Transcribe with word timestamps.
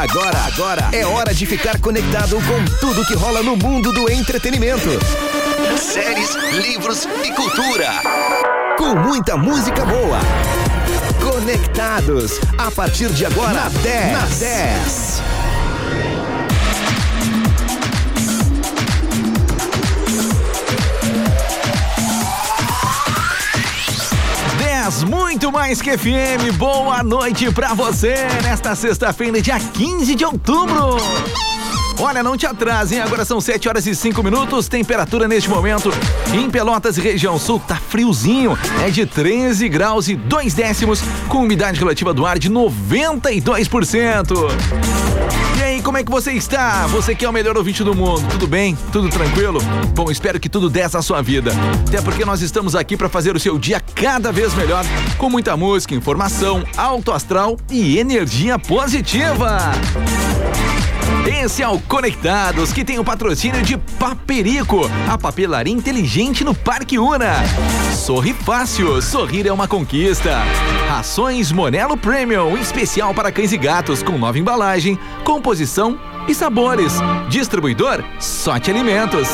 Agora, 0.00 0.38
agora 0.46 0.88
é 0.94 1.04
hora 1.04 1.34
de 1.34 1.44
ficar 1.44 1.78
conectado 1.78 2.36
com 2.36 2.64
tudo 2.80 3.04
que 3.04 3.12
rola 3.12 3.42
no 3.42 3.54
mundo 3.54 3.92
do 3.92 4.10
entretenimento. 4.10 4.88
Séries, 5.76 6.34
livros 6.54 7.06
e 7.22 7.30
cultura. 7.34 7.90
Com 8.78 8.94
muita 8.94 9.36
música 9.36 9.84
boa. 9.84 10.18
Conectados. 11.22 12.40
A 12.56 12.70
partir 12.70 13.10
de 13.10 13.26
agora, 13.26 13.52
na 13.52 13.68
10. 13.68 14.12
Na 14.12 14.26
10. 14.38 15.39
Muito 25.02 25.52
mais 25.52 25.80
que 25.80 25.96
FM. 25.96 26.56
Boa 26.56 27.02
noite 27.02 27.50
pra 27.52 27.74
você 27.74 28.14
nesta 28.42 28.74
sexta-feira, 28.74 29.40
dia 29.40 29.58
15 29.58 30.14
de 30.14 30.24
outubro. 30.24 30.96
Olha, 31.98 32.22
não 32.22 32.36
te 32.36 32.46
atrase, 32.46 32.94
hein? 32.94 33.02
Agora 33.02 33.24
são 33.24 33.40
7 33.40 33.68
horas 33.68 33.86
e 33.86 33.94
5 33.94 34.22
minutos. 34.22 34.68
Temperatura 34.68 35.28
neste 35.28 35.50
momento 35.50 35.92
em 36.32 36.50
Pelotas 36.50 36.96
e 36.96 37.00
região 37.00 37.38
sul 37.38 37.60
tá 37.60 37.76
friozinho. 37.76 38.58
É 38.84 38.90
de 38.90 39.04
13 39.04 39.68
graus 39.68 40.08
e 40.08 40.16
2 40.16 40.54
décimos, 40.54 41.02
com 41.28 41.42
umidade 41.42 41.78
relativa 41.78 42.14
do 42.14 42.24
ar 42.24 42.38
de 42.38 42.50
92%. 42.50 45.09
Como 45.82 45.96
é 45.96 46.04
que 46.04 46.10
você 46.10 46.32
está? 46.32 46.86
Você 46.88 47.14
que 47.14 47.24
é 47.24 47.28
o 47.28 47.32
melhor 47.32 47.56
ouvinte 47.56 47.82
do 47.82 47.94
mundo, 47.94 48.26
tudo 48.30 48.46
bem? 48.46 48.76
Tudo 48.92 49.08
tranquilo? 49.08 49.60
Bom, 49.94 50.10
espero 50.10 50.38
que 50.38 50.48
tudo 50.48 50.68
desça 50.68 50.98
a 50.98 51.02
sua 51.02 51.22
vida. 51.22 51.52
Até 51.86 52.02
porque 52.02 52.24
nós 52.24 52.42
estamos 52.42 52.74
aqui 52.74 52.96
para 52.96 53.08
fazer 53.08 53.34
o 53.34 53.40
seu 53.40 53.58
dia 53.58 53.80
cada 53.94 54.30
vez 54.30 54.54
melhor, 54.54 54.84
com 55.16 55.30
muita 55.30 55.56
música, 55.56 55.94
informação, 55.94 56.64
alto 56.76 57.12
astral 57.12 57.56
e 57.70 57.98
energia 57.98 58.58
positiva. 58.58 59.58
O 61.70 61.78
Conectados, 61.82 62.72
que 62.72 62.84
tem 62.84 62.98
o 62.98 63.04
patrocínio 63.04 63.62
de 63.62 63.76
Paperico, 63.76 64.90
a 65.08 65.16
papelaria 65.16 65.72
inteligente 65.72 66.42
no 66.42 66.54
Parque 66.54 66.98
Una. 66.98 67.34
Sorri 67.94 68.34
Fácil, 68.34 69.00
sorrir 69.00 69.46
é 69.46 69.52
uma 69.52 69.68
conquista. 69.68 70.38
Rações 70.88 71.52
Monelo 71.52 71.96
Premium, 71.96 72.58
especial 72.58 73.14
para 73.14 73.30
cães 73.30 73.52
e 73.52 73.56
gatos, 73.56 74.02
com 74.02 74.18
nova 74.18 74.38
embalagem, 74.38 74.98
composição 75.22 75.98
e 76.26 76.34
sabores. 76.34 76.94
Distribuidor 77.28 78.02
Sorte 78.18 78.70
Alimentos. 78.70 79.28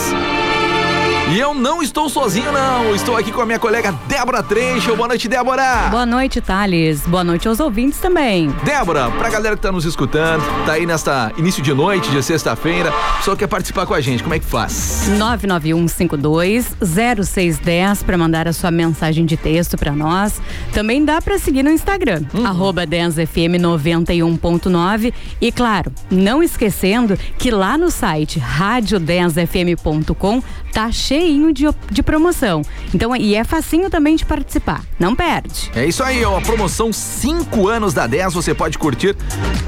E 1.28 1.40
eu 1.40 1.52
não 1.52 1.82
estou 1.82 2.08
sozinho, 2.08 2.52
não. 2.52 2.94
Estou 2.94 3.16
aqui 3.16 3.32
com 3.32 3.40
a 3.40 3.46
minha 3.46 3.58
colega 3.58 3.90
Débora 4.06 4.44
Trecho. 4.44 4.94
Boa 4.94 5.08
noite, 5.08 5.26
Débora. 5.26 5.88
Boa 5.90 6.06
noite, 6.06 6.40
Thales. 6.40 7.00
Boa 7.00 7.24
noite 7.24 7.48
aos 7.48 7.58
ouvintes 7.58 7.98
também. 7.98 8.48
Débora, 8.62 9.10
pra 9.10 9.28
galera 9.28 9.56
que 9.56 9.62
tá 9.62 9.72
nos 9.72 9.84
escutando, 9.84 10.44
tá 10.64 10.74
aí 10.74 10.86
nesta 10.86 11.32
início 11.36 11.60
de 11.60 11.74
noite, 11.74 12.08
de 12.12 12.22
sexta-feira, 12.22 12.92
só 13.22 13.34
quer 13.34 13.48
participar 13.48 13.86
com 13.86 13.94
a 13.94 14.00
gente, 14.00 14.22
como 14.22 14.36
é 14.36 14.38
que 14.38 14.44
faz? 14.44 15.10
991520610 15.18 18.04
para 18.04 18.16
mandar 18.16 18.46
a 18.46 18.52
sua 18.52 18.70
mensagem 18.70 19.26
de 19.26 19.36
texto 19.36 19.76
para 19.76 19.90
nós. 19.90 20.40
Também 20.72 21.04
dá 21.04 21.20
para 21.20 21.40
seguir 21.40 21.64
no 21.64 21.70
Instagram, 21.70 22.22
uhum. 22.32 22.46
arroba 22.46 22.86
10fm91.9. 22.86 25.12
E 25.40 25.50
claro, 25.50 25.90
não 26.08 26.40
esquecendo 26.40 27.18
que 27.36 27.50
lá 27.50 27.76
no 27.76 27.90
site 27.90 28.38
rádio10fm.com 28.38 30.40
tá 30.72 30.92
cheinho 31.16 31.52
de, 31.52 31.64
de 31.90 32.02
promoção. 32.02 32.62
Então, 32.94 33.16
e 33.16 33.34
é 33.34 33.42
facinho 33.42 33.88
também 33.88 34.16
de 34.16 34.24
participar. 34.24 34.82
Não 34.98 35.16
perde. 35.16 35.70
É 35.74 35.86
isso 35.86 36.02
aí, 36.02 36.24
ó. 36.24 36.36
A 36.38 36.40
promoção 36.40 36.92
5 36.92 37.68
anos 37.68 37.94
da 37.94 38.06
10, 38.06 38.34
você 38.34 38.54
pode 38.54 38.78
curtir, 38.78 39.16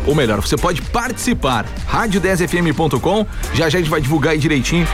ou 0.07 0.15
melhor, 0.15 0.41
você 0.41 0.57
pode 0.57 0.83
participar. 0.83 1.65
Rádio10fm.com. 1.91 3.27
Já 3.55 3.69
já 3.69 3.79
a 3.79 3.81
gente 3.81 3.91
vai 3.91 4.01
divulgar 4.01 4.33
aí 4.33 4.39
direitinho 4.39 4.87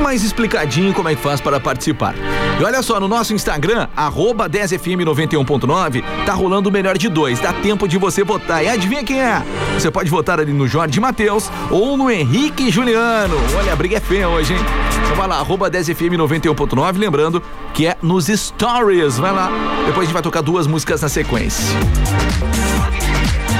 mais 0.00 0.22
explicadinho 0.22 0.92
como 0.92 1.08
é 1.08 1.14
que 1.14 1.22
faz 1.22 1.40
para 1.40 1.58
participar. 1.60 2.14
E 2.60 2.64
olha 2.64 2.82
só, 2.82 3.00
no 3.00 3.08
nosso 3.08 3.34
Instagram, 3.34 3.88
arroba 3.96 4.48
10fm91.9, 4.48 6.04
tá 6.24 6.32
rolando 6.32 6.68
o 6.68 6.72
melhor 6.72 6.96
de 6.96 7.08
dois. 7.08 7.40
Dá 7.40 7.52
tempo 7.52 7.88
de 7.88 7.98
você 7.98 8.22
votar. 8.22 8.64
E 8.64 8.68
adivinha 8.68 9.04
quem 9.04 9.20
é? 9.20 9.42
Você 9.74 9.90
pode 9.90 10.10
votar 10.10 10.38
ali 10.38 10.52
no 10.52 10.68
Jorge 10.68 11.00
Matheus 11.00 11.50
ou 11.70 11.96
no 11.96 12.10
Henrique 12.10 12.70
Juliano. 12.70 13.36
Olha, 13.56 13.72
a 13.72 13.76
briga 13.76 13.96
é 13.96 14.00
feia 14.00 14.28
hoje, 14.28 14.54
hein? 14.54 14.60
Então 15.04 15.16
vai 15.16 15.28
lá, 15.28 15.38
arroba 15.38 15.70
10fm91.9, 15.70 16.98
lembrando 16.98 17.42
que 17.72 17.86
é 17.86 17.96
nos 18.02 18.26
stories. 18.26 19.18
Vai 19.18 19.32
lá. 19.32 19.50
Depois 19.86 19.98
a 19.98 20.04
gente 20.04 20.12
vai 20.12 20.22
tocar 20.22 20.40
duas 20.40 20.66
músicas 20.66 21.02
na 21.02 21.08
sequência. 21.08 21.64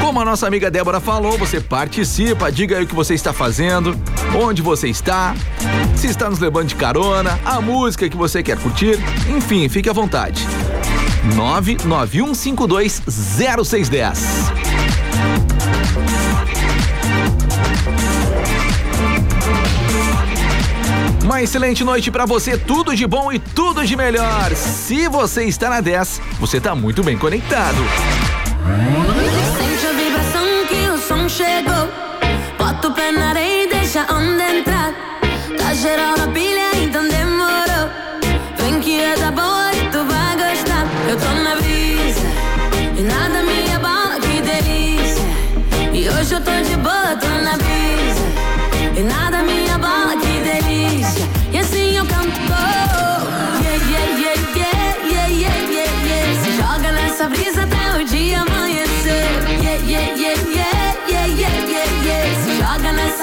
Como 0.00 0.20
a 0.20 0.24
nossa 0.24 0.46
amiga 0.46 0.70
Débora 0.70 1.00
falou, 1.00 1.36
você 1.36 1.60
participa, 1.60 2.52
diga 2.52 2.78
aí 2.78 2.84
o 2.84 2.86
que 2.86 2.94
você 2.94 3.14
está 3.14 3.32
fazendo, 3.32 3.98
onde 4.34 4.62
você 4.62 4.88
está, 4.88 5.34
se 5.96 6.06
está 6.06 6.30
nos 6.30 6.38
levando 6.38 6.68
de 6.68 6.74
carona, 6.74 7.38
a 7.44 7.60
música 7.60 8.08
que 8.08 8.16
você 8.16 8.42
quer 8.42 8.58
curtir, 8.58 8.98
enfim, 9.28 9.68
fique 9.68 9.88
à 9.88 9.92
vontade. 9.92 10.46
991520610. 11.34 14.18
Uma 21.24 21.42
excelente 21.42 21.82
noite 21.82 22.10
para 22.10 22.26
você, 22.26 22.58
tudo 22.58 22.94
de 22.94 23.06
bom 23.06 23.32
e 23.32 23.38
tudo 23.38 23.86
de 23.86 23.96
melhor. 23.96 24.54
Se 24.54 25.08
você 25.08 25.44
está 25.44 25.70
na 25.70 25.80
10, 25.80 26.20
você 26.38 26.58
está 26.58 26.74
muito 26.74 27.02
bem 27.02 27.16
conectado. 27.16 27.78
Chegou. 31.34 31.88
Bota 32.56 32.88
o 32.88 32.92
pé 32.92 33.10
na 33.10 33.30
areia 33.30 33.64
e 33.64 33.68
deixa 33.68 34.06
a 34.08 34.14
onda 34.14 34.44
entrar. 34.54 34.92
Tá 35.58 35.74
geral 35.74 36.16
na 36.16 36.28
pilha, 36.28 36.76
então 36.76 37.08
demorou. 37.08 37.86
Vem 38.56 38.80
que 38.80 39.00
é 39.00 39.16
da 39.16 39.32
boa 39.32 39.72
e 39.74 39.90
tu 39.90 40.04
vai 40.04 40.32
gostar. 40.36 40.86
Eu 41.08 41.18
tô 41.18 41.43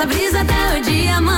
nessa 0.01 0.05
brisa 0.05 0.41
até 0.41 0.79
o 0.79 0.81
dia 0.81 1.15
amanhecer. 1.17 1.30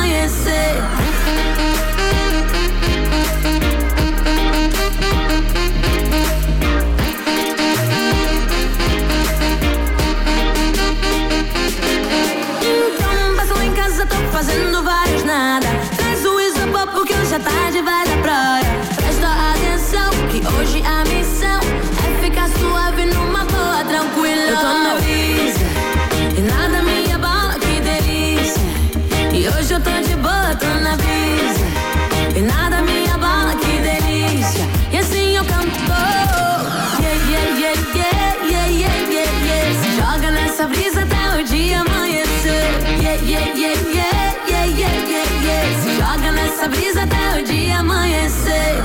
Nessa 46.64 46.68
brisa 46.68 47.04
até 47.04 47.42
o 47.42 47.44
dia 47.44 47.80
amanhecer. 47.80 48.83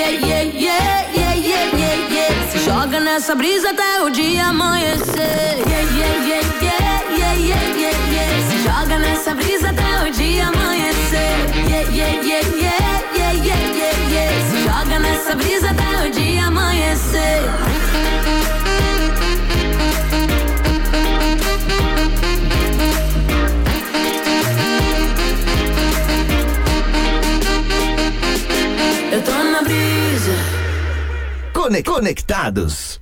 yeah, 0.00 0.08
yeah, 0.08 0.42
yeah, 0.42 1.12
yeah, 1.12 1.34
yeah, 1.34 1.64
yeah, 1.76 1.96
yeah. 2.08 2.64
Joga 2.64 3.00
nessa 3.00 3.34
brisa 3.34 3.70
até 3.70 4.00
o 4.02 4.08
dia 4.10 4.46
amanhecer. 4.46 5.58
Yeah, 5.68 5.84
yeah, 5.98 6.14
yeah, 6.28 6.42
yeah, 6.62 7.02
yeah, 7.18 7.34
yeah, 7.48 7.64
yeah, 7.76 7.96
yeah. 8.14 8.30
Se 8.48 8.56
joga 8.64 8.98
nessa 8.98 9.34
brisa 9.34 9.68
até 9.70 10.08
o 10.08 10.10
dia 10.10 10.46
amanhecer. 10.48 11.34
Yeah, 11.68 11.84
yeah, 11.92 12.12
yeah, 12.22 12.44
yeah, 12.64 13.02
yeah, 13.14 13.32
yeah, 13.44 13.62
yeah, 13.76 13.94
yeah. 14.14 14.30
Se 14.48 14.56
joga 14.64 14.98
nessa 14.98 15.34
brisa 15.34 15.70
até 15.70 16.08
o 16.08 16.10
dia 16.10 16.46
amanhecer. 16.46 17.42
Conectados. 31.82 32.99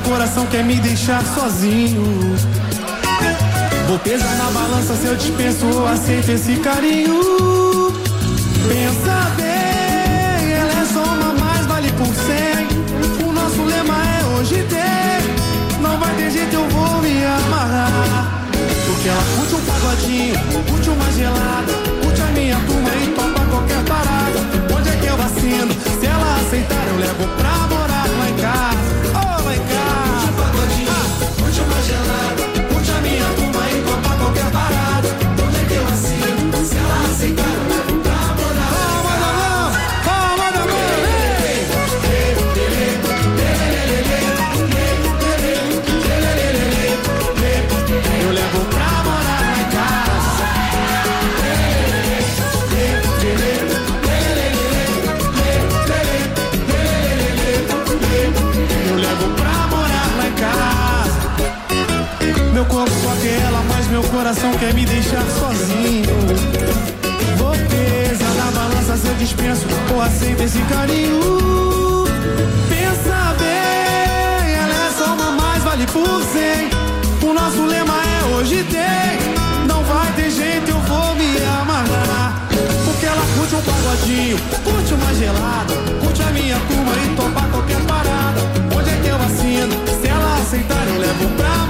Coração 0.00 0.46
quer 0.46 0.64
me 0.64 0.76
deixar 0.76 1.22
sozinho. 1.34 2.02
Vou 3.88 3.98
pesar 3.98 4.36
na 4.36 4.50
balança 4.50 4.94
se 4.94 5.06
eu 5.06 5.16
dispenso 5.16 5.66
ou 5.66 5.86
aceito 5.86 6.30
esse 6.30 6.56
carinho. 6.56 7.20
Pensa 8.68 9.30
bem, 9.36 10.52
ela 10.52 10.82
é 10.82 10.86
só 10.92 11.02
uma 11.02 11.62
vale 11.66 11.92
por 11.92 12.06
cem. 12.06 12.68
O 13.26 13.32
nosso 13.32 13.62
lema 13.64 13.94
é 13.94 14.38
hoje 14.38 14.64
tem. 14.68 15.80
Não 15.80 15.98
vai 15.98 16.14
ter 16.14 16.30
jeito, 16.30 16.54
eu 16.54 16.68
vou 16.68 17.00
me 17.02 17.24
amarrar. 17.24 18.42
Porque 18.86 19.08
ela 19.08 19.22
curte 19.36 19.54
um 19.54 19.60
pagodinho, 19.60 20.38
curte 20.68 20.90
uma 20.90 21.12
gelada, 21.12 21.72
curte 22.02 22.20
a 22.22 22.26
minha 22.26 22.56
turma 22.56 22.90
e 23.02 23.08
topa 23.08 23.44
qualquer 23.46 23.84
parada. 23.84 24.38
Onde 24.76 24.88
é 24.88 24.96
que 24.96 25.06
eu 25.06 25.14
assino? 25.14 25.89
Meu 64.00 64.10
coração 64.10 64.50
quer 64.52 64.72
me 64.72 64.84
deixar 64.86 65.24
sozinho. 65.38 66.06
Vou 67.36 67.52
pesar 67.52 68.34
na 68.34 68.50
balança 68.50 68.96
se 68.96 69.06
eu 69.06 69.14
dispenso 69.14 69.66
ou 69.92 70.00
aceito 70.00 70.42
esse 70.42 70.58
carinho. 70.62 72.04
Pensa 72.68 73.34
bem, 73.38 74.54
ela 74.54 74.86
é 74.86 74.90
só 74.96 75.14
uma 75.14 75.32
mais, 75.32 75.62
vale 75.62 75.86
por 75.86 76.22
cem. 76.32 76.70
O 77.28 77.34
nosso 77.34 77.62
lema 77.66 77.94
é 77.94 78.34
hoje 78.34 78.64
tem. 78.64 79.66
Não 79.66 79.82
vai 79.84 80.10
ter 80.14 80.30
jeito, 80.30 80.70
eu 80.70 80.80
vou 80.80 81.14
me 81.16 81.36
amarrar. 81.60 82.48
Porque 82.84 83.06
ela 83.06 83.22
curte 83.36 83.54
um 83.54 83.62
pagodinho, 83.62 84.38
curte 84.64 84.94
uma 84.94 85.14
gelada, 85.14 85.74
curte 86.00 86.22
a 86.22 86.30
minha 86.30 86.56
turma 86.56 86.92
e 87.04 87.16
topa 87.16 87.46
qualquer 87.48 87.80
parada. 87.82 88.40
Onde 88.74 88.90
é 88.90 88.96
que 89.02 89.08
eu 89.08 89.16
assino? 89.16 89.74
Se 90.00 90.08
ela 90.08 90.38
aceitar, 90.38 90.86
eu 90.88 91.00
levo 91.00 91.28
pra 91.36 91.69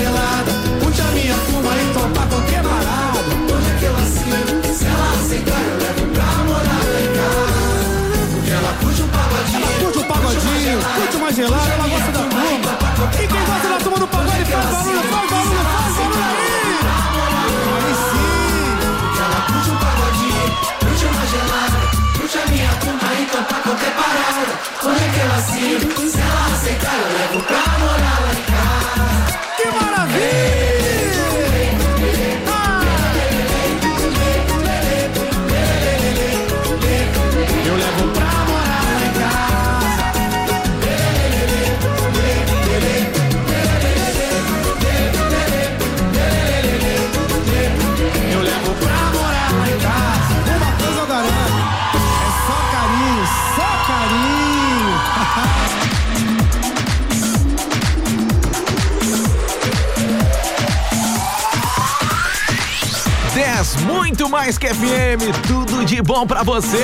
gelada, 0.00 0.52
curte 0.80 1.00
a 1.00 1.04
minha 1.12 1.34
turma 1.34 1.72
e 1.76 1.92
topa 1.92 2.26
qualquer 2.26 2.62
parada. 2.62 3.20
Onde 3.54 3.68
é 3.68 3.74
que 3.78 3.84
eu 3.84 3.94
assino? 3.96 4.74
Se 4.74 4.84
ela 4.86 5.08
aceitar, 5.20 5.60
eu 5.60 5.76
levo 5.76 6.04
pra 6.14 6.28
morar 6.48 6.84
em 7.00 7.10
casa. 7.16 7.60
Porque 8.32 8.50
ela 8.50 8.72
curte 8.80 9.02
um 9.02 9.08
pagodinho. 9.08 9.60
Ela 9.60 9.72
curte 9.80 9.98
um 9.98 10.04
pagodinho, 10.04 10.78
curte 10.96 11.16
uma 11.16 11.32
gelada, 11.32 11.70
ela 11.70 11.88
gosta 11.88 12.12
da 12.12 12.18
turma. 12.18 12.72
E 13.12 13.26
quem 13.26 13.44
gosta 13.44 13.68
da 13.68 13.78
turma 13.78 13.98
do 13.98 14.08
pagode 14.08 14.44
faz 14.44 14.64
barulho, 14.72 15.02
faz 15.12 15.30
barulho, 15.30 15.64
faz 15.74 15.94
barulho 15.96 16.24
aí! 16.30 16.60
Aí 17.76 17.94
sim! 18.08 18.30
Ela 19.20 19.40
curte 19.48 19.70
um 19.70 19.78
pagodinho, 19.84 20.46
curte 20.80 21.04
uma 21.10 21.24
gelada, 21.32 21.78
a 22.30 22.44
minha 22.50 22.72
turma 22.80 23.08
e 23.20 23.26
topa 23.26 23.56
qualquer 23.64 23.92
parada. 24.00 24.52
Onde 24.82 25.02
é 25.04 25.08
que 25.12 25.20
eu 25.20 25.30
assino? 25.36 26.09
Muito 63.92 64.28
mais 64.28 64.56
que 64.56 64.68
FM, 64.68 65.46
tudo 65.46 65.84
de 65.84 66.00
bom 66.00 66.26
pra 66.26 66.42
você. 66.42 66.78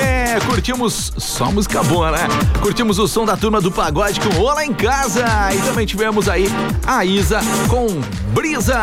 Curtimos 0.47 1.13
só 1.17 1.51
música 1.53 1.83
boa, 1.83 2.11
né? 2.11 2.29
Curtimos 2.61 2.99
o 2.99 3.07
som 3.07 3.25
da 3.25 3.37
turma 3.37 3.61
do 3.61 3.71
pagode 3.71 4.21
com 4.21 4.41
Olá 4.41 4.65
em 4.65 4.73
Casa. 4.73 5.25
E 5.55 5.59
também 5.63 5.87
tivemos 5.87 6.29
aí 6.29 6.49
a 6.87 7.05
Isa 7.05 7.41
com 7.69 7.87
Brisa. 8.33 8.81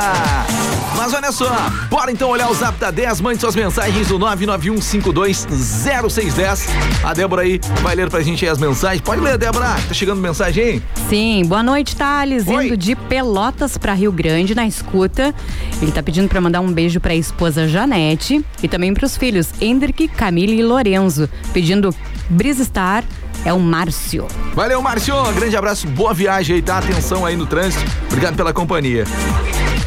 Mas 0.95 1.11
olha 1.13 1.31
só, 1.31 1.49
bora 1.89 2.11
então 2.11 2.29
olhar 2.29 2.49
o 2.49 2.53
zap 2.53 2.77
da 2.79 2.91
10, 2.91 3.19
mande 3.21 3.41
suas 3.41 3.55
mensagens 3.55 4.09
no 4.09 4.19
991520610. 4.19 6.67
A 7.03 7.13
Débora 7.13 7.41
aí 7.41 7.59
vai 7.81 7.95
ler 7.95 8.09
pra 8.09 8.21
gente 8.21 8.45
aí 8.45 8.51
as 8.51 8.59
mensagens. 8.59 9.01
Pode 9.01 9.21
ler, 9.21 9.37
Débora, 9.37 9.75
tá 9.87 9.93
chegando 9.93 10.21
mensagem 10.21 10.63
aí? 10.63 10.81
Sim, 11.09 11.43
boa 11.45 11.63
noite, 11.63 11.95
Thales. 11.95 12.47
Oi. 12.47 12.67
Indo 12.67 12.77
de 12.77 12.95
Pelotas 12.95 13.77
pra 13.77 13.93
Rio 13.93 14.11
Grande 14.11 14.53
na 14.55 14.67
escuta. 14.67 15.33
Ele 15.81 15.91
tá 15.91 16.03
pedindo 16.03 16.29
pra 16.29 16.39
mandar 16.39 16.61
um 16.61 16.71
beijo 16.71 16.99
pra 16.99 17.15
esposa 17.15 17.67
Janete 17.67 18.12
e 18.61 18.67
também 18.67 18.93
pros 18.93 19.17
filhos 19.17 19.49
Hendrick, 19.61 20.07
Camille 20.07 20.59
e 20.59 20.63
Lorenzo. 20.63 21.29
Pedindo 21.53 21.93
Brisa 22.29 22.63
Star 22.63 23.03
é 23.45 23.51
o 23.51 23.59
Márcio. 23.59 24.27
Valeu, 24.53 24.81
Márcio. 24.81 25.15
Grande 25.33 25.55
abraço, 25.55 25.87
boa 25.87 26.13
viagem 26.13 26.55
aí, 26.57 26.61
tá? 26.61 26.77
Atenção 26.77 27.25
aí 27.25 27.35
no 27.35 27.45
trânsito. 27.45 27.83
Obrigado 28.07 28.35
pela 28.35 28.53
companhia. 28.53 29.05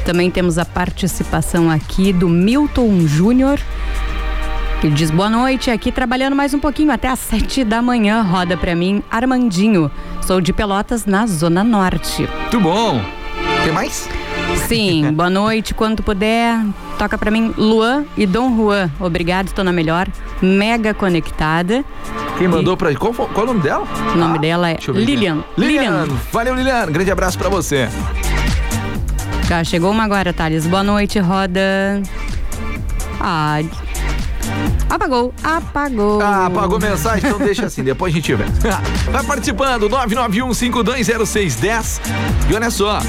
Também 0.05 0.31
temos 0.31 0.59
a 0.59 0.65
participação 0.65 1.71
aqui 1.71 2.13
do 2.13 2.29
Milton 2.29 3.07
Júnior. 3.07 3.59
Ele 4.83 4.95
diz 4.95 5.11
boa 5.11 5.31
noite, 5.31 5.71
aqui 5.71 5.91
trabalhando 5.91 6.37
mais 6.37 6.53
um 6.53 6.61
pouquinho 6.61 6.93
até 6.93 7.09
às 7.09 7.19
sete 7.19 7.65
da 7.65 7.81
manhã. 7.81 8.23
Roda 8.23 8.57
pra 8.57 8.75
mim, 8.75 9.03
Armandinho. 9.11 9.91
Sou 10.25 10.41
de 10.41 10.53
Pelotas, 10.53 11.07
na 11.07 11.27
Zona 11.27 11.65
Norte. 11.65 12.29
Muito 12.43 12.61
bom. 12.61 13.03
Tem 13.65 13.73
mais? 13.73 14.09
Sim, 14.69 15.13
boa 15.13 15.31
noite. 15.31 15.75
Quando 15.75 16.03
puder, 16.03 16.61
toca 16.97 17.17
pra 17.17 17.31
mim 17.31 17.55
Luan 17.57 18.05
e 18.17 18.27
Dom 18.27 18.57
Juan. 18.57 18.91
Obrigado, 18.99 19.53
tô 19.53 19.63
na 19.63 19.73
melhor. 19.73 20.09
Mega 20.43 20.93
conectada. 20.93 21.85
Quem 22.39 22.49
mandou 22.49 22.77
pra. 22.77 22.95
Qual, 22.95 23.13
qual 23.13 23.39
é 23.39 23.43
o 23.43 23.47
nome 23.47 23.61
dela? 23.61 23.87
O 24.15 24.19
nome 24.19 24.39
dela 24.39 24.71
é 24.71 24.75
aqui. 24.75 24.91
Lilian. 24.93 25.45
Lilian. 25.57 26.07
Valeu, 26.33 26.55
Lilian. 26.55 26.87
Grande 26.87 27.11
abraço 27.11 27.39
pra 27.39 27.49
você. 27.49 27.89
Já 29.49 29.63
chegou 29.63 29.93
uma 29.93 30.05
agora, 30.05 30.33
Thales. 30.33 30.67
Boa 30.67 30.83
noite, 30.83 31.19
roda. 31.19 32.03
Ah. 33.21 33.59
Apagou, 34.89 35.35
apagou. 35.43 36.23
Ah, 36.23 36.47
apagou 36.47 36.79
mensagem, 36.79 37.29
então 37.29 37.39
deixa 37.39 37.67
assim, 37.67 37.83
depois 37.83 38.13
a 38.13 38.17
gente 38.17 38.33
vê. 38.35 38.45
Vai 39.11 39.25
participando, 39.25 39.89
991-520610. 39.91 42.01
E 42.49 42.55
olha 42.55 42.71
só. 42.71 43.01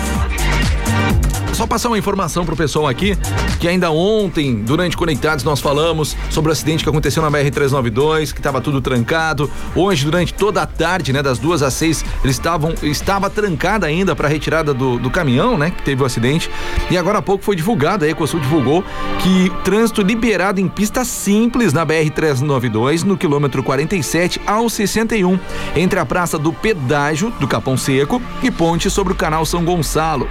Só 1.58 1.66
passar 1.66 1.90
uma 1.90 1.98
informação 1.98 2.46
pro 2.46 2.56
pessoal 2.56 2.88
aqui, 2.88 3.18
que 3.60 3.68
ainda 3.68 3.90
ontem, 3.90 4.64
durante 4.64 4.96
Conectados, 4.96 5.44
nós 5.44 5.60
falamos 5.60 6.16
sobre 6.30 6.50
o 6.50 6.54
acidente 6.54 6.84
que 6.84 6.90
aconteceu 6.90 7.24
na 7.24 7.32
BR-392, 7.32 8.32
que 8.32 8.40
estava 8.40 8.62
tudo 8.62 8.80
trancado. 8.80 9.50
Hoje, 9.76 10.06
durante 10.06 10.36
toda 10.36 10.62
a 10.62 10.68
tarde, 10.68 11.12
né, 11.12 11.24
das 11.24 11.40
duas 11.40 11.64
às 11.64 11.74
seis, 11.74 12.06
eles 12.24 12.36
estavam, 12.36 12.76
estava 12.84 13.28
trancada 13.28 13.88
ainda 13.88 14.16
para 14.16 14.28
retirada 14.28 14.72
do, 14.72 15.00
do 15.00 15.10
caminhão, 15.10 15.58
né, 15.58 15.72
que 15.72 15.82
teve 15.82 16.04
o 16.04 16.06
acidente. 16.06 16.48
E 16.92 16.98
agora 16.98 17.18
há 17.18 17.22
pouco 17.24 17.44
foi 17.44 17.56
divulgado, 17.56 18.06
a 18.06 18.08
Ecosul 18.08 18.40
divulgou 18.40 18.84
que 19.24 19.52
trânsito 19.64 20.04
liberado 20.04 20.62
em 20.62 20.68
pista 20.68 21.04
simples 21.04 21.74
na 21.74 21.84
BR-392, 21.84 23.02
no 23.02 23.18
quilômetro 23.18 23.64
47 23.64 24.40
ao 24.46 24.70
61, 24.70 25.40
entre 25.76 25.98
a 25.98 26.06
Praça 26.06 26.38
do 26.38 26.54
Pedágio 26.54 27.32
do 27.40 27.48
Capão 27.48 27.76
Seco 27.76 28.22
e 28.44 28.52
ponte 28.52 28.92
sobre 28.92 29.14
o 29.14 29.16
canal 29.16 29.44
São 29.44 29.66
Gonçalo 29.66 30.30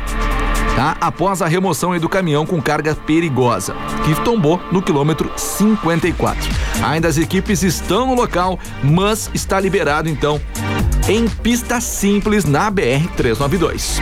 tá? 0.77 0.97
Após 1.01 1.41
a 1.43 1.49
remoção 1.49 1.99
do 1.99 2.09
caminhão 2.09 2.45
com 2.45 2.61
carga 2.61 2.95
perigosa, 2.95 3.75
que 4.05 4.15
tombou 4.23 4.61
no 4.71 4.83
quilômetro 4.83 5.33
54. 5.35 6.39
Ainda 6.85 7.09
as 7.09 7.17
equipes 7.17 7.63
estão 7.63 8.07
no 8.07 8.15
local, 8.15 8.59
mas 8.85 9.31
está 9.33 9.59
liberado 9.59 10.09
então 10.09 10.41
em 11.09 11.27
pista 11.29 11.81
simples 11.81 12.45
na 12.45 12.71
BR 12.71 13.09
392. 13.17 14.01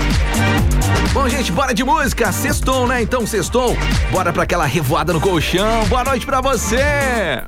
Bom, 1.13 1.29
gente, 1.29 1.53
bora 1.53 1.73
de 1.73 1.85
música. 1.85 2.33
Sextou, 2.33 2.89
né? 2.89 3.01
Então, 3.01 3.25
sextou. 3.25 3.77
Bora 4.11 4.33
pra 4.33 4.43
aquela 4.43 4.67
revoada 4.67 5.13
no 5.13 5.21
colchão. 5.21 5.87
Boa 5.87 6.03
noite 6.03 6.27
pra 6.27 6.41
você. 6.41 7.45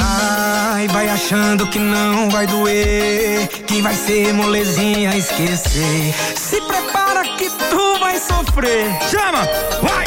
Vai, 0.00 0.88
vai 0.88 1.08
achando 1.10 1.66
que 1.66 1.78
não 1.78 2.30
vai 2.30 2.46
doer, 2.46 3.48
que 3.66 3.82
vai 3.82 3.94
ser 3.94 4.32
molezinha 4.32 5.14
esquecer. 5.16 6.14
Se 6.36 6.60
prepara 6.62 7.22
que 7.36 7.50
tu 7.68 7.98
vai 8.00 8.18
sofrer. 8.18 8.86
Chama, 9.10 9.46
vai! 9.82 10.06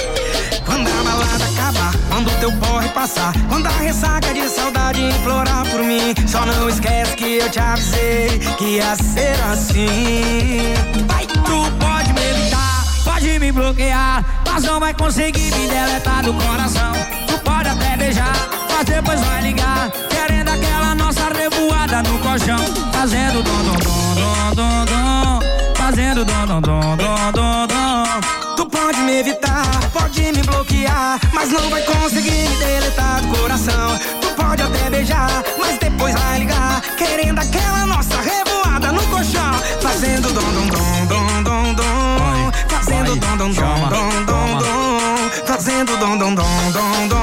Quando 0.65 0.87
a 0.87 1.03
balada 1.03 1.45
acabar, 1.45 1.93
quando 2.09 2.39
teu 2.39 2.51
porre 2.53 2.89
passar, 2.89 3.33
quando 3.49 3.67
a 3.67 3.71
ressaca 3.71 4.33
de 4.33 4.47
saudade 4.49 5.01
implorar 5.01 5.63
por 5.69 5.83
mim, 5.83 6.15
só 6.27 6.45
não 6.45 6.67
esquece 6.67 7.15
que 7.15 7.37
eu 7.37 7.49
te 7.49 7.59
avisei 7.59 8.39
que 8.57 8.77
ia 8.77 8.95
ser 8.95 9.39
assim. 9.51 10.73
Vai, 11.07 11.25
tu 11.27 11.71
pode 11.79 12.13
me 12.13 12.29
evitar, 12.31 12.83
pode 13.03 13.39
me 13.39 13.51
bloquear, 13.51 14.25
mas 14.45 14.63
não 14.63 14.79
vai 14.79 14.93
conseguir 14.93 15.53
me 15.53 15.67
deletar 15.67 16.23
do 16.23 16.33
coração. 16.33 16.93
Tu 17.27 17.37
pode 17.39 17.69
até 17.69 17.97
beijar, 17.97 18.49
mas 18.83 18.95
depois 18.95 19.19
vai 19.21 19.41
ligar, 19.41 19.89
querendo 20.09 20.49
aquela 20.49 20.93
nossa 20.93 21.29
revoada 21.29 22.03
no 22.03 22.19
colchão, 22.19 22.59
fazendo 22.91 23.41
dom 23.41 23.63
dom 23.63 23.77
dom 23.77 24.55
dom 24.55 24.55
dom 24.55 24.85
dom, 24.85 25.39
fazendo 25.75 26.25
dom 26.25 26.45
dom 26.45 26.61
dom 26.61 26.97
dom 26.97 27.31
dom 27.31 27.67
dom. 27.67 28.55
Tu 28.57 28.65
pode 28.65 28.99
me 28.99 29.19
evitar, 29.19 29.65
pode 29.93 30.21
me 30.21 30.41
bloquear, 30.43 31.17
mas 31.33 31.49
não 31.49 31.69
vai 31.69 31.81
conseguir 31.83 32.31
me 32.49 32.55
deletar 32.57 33.21
do 33.21 33.37
coração. 33.37 33.97
Tu 34.21 34.27
pode 34.35 34.61
até 34.61 34.89
beijar, 34.89 35.43
mas 35.57 35.77
depois 35.79 36.13
vai 36.13 36.39
ligar, 36.39 36.81
querendo 36.97 37.39
aquela 37.39 37.85
nossa 37.85 38.19
revoada 38.21 38.91
no 38.91 39.01
colchão, 39.03 39.53
fazendo 39.81 40.27
dom 40.33 40.41
dom 40.41 40.67
dom 40.67 41.05
dom 41.07 41.43
dom 41.43 41.73
dom, 41.73 42.51
fazendo 42.67 43.15
dom 43.15 43.37
dom 43.37 43.53
dom 43.53 43.89
dom 43.89 44.25
dom 44.25 44.57
dom, 44.57 45.45
fazendo 45.45 45.97
dom 45.97 46.17
dom 46.17 46.35
dom 46.35 46.71
dom 46.73 47.07
dom 47.07 47.07
dom, 47.07 47.22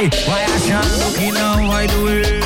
vai, 0.00 0.10
vai 0.26 0.44
achando 0.44 1.12
que 1.14 1.32
não 1.32 1.68
vai 1.68 1.86
doer. 1.88 2.40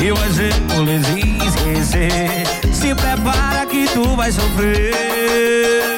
E 0.00 0.12
vai 0.12 0.30
ser 0.30 0.54
molezinha 0.72 1.44
esquecer. 1.44 2.46
Se 2.72 2.94
prepara 2.94 3.66
que 3.66 3.88
tu 3.88 4.14
vai 4.14 4.30
sofrer. 4.30 5.96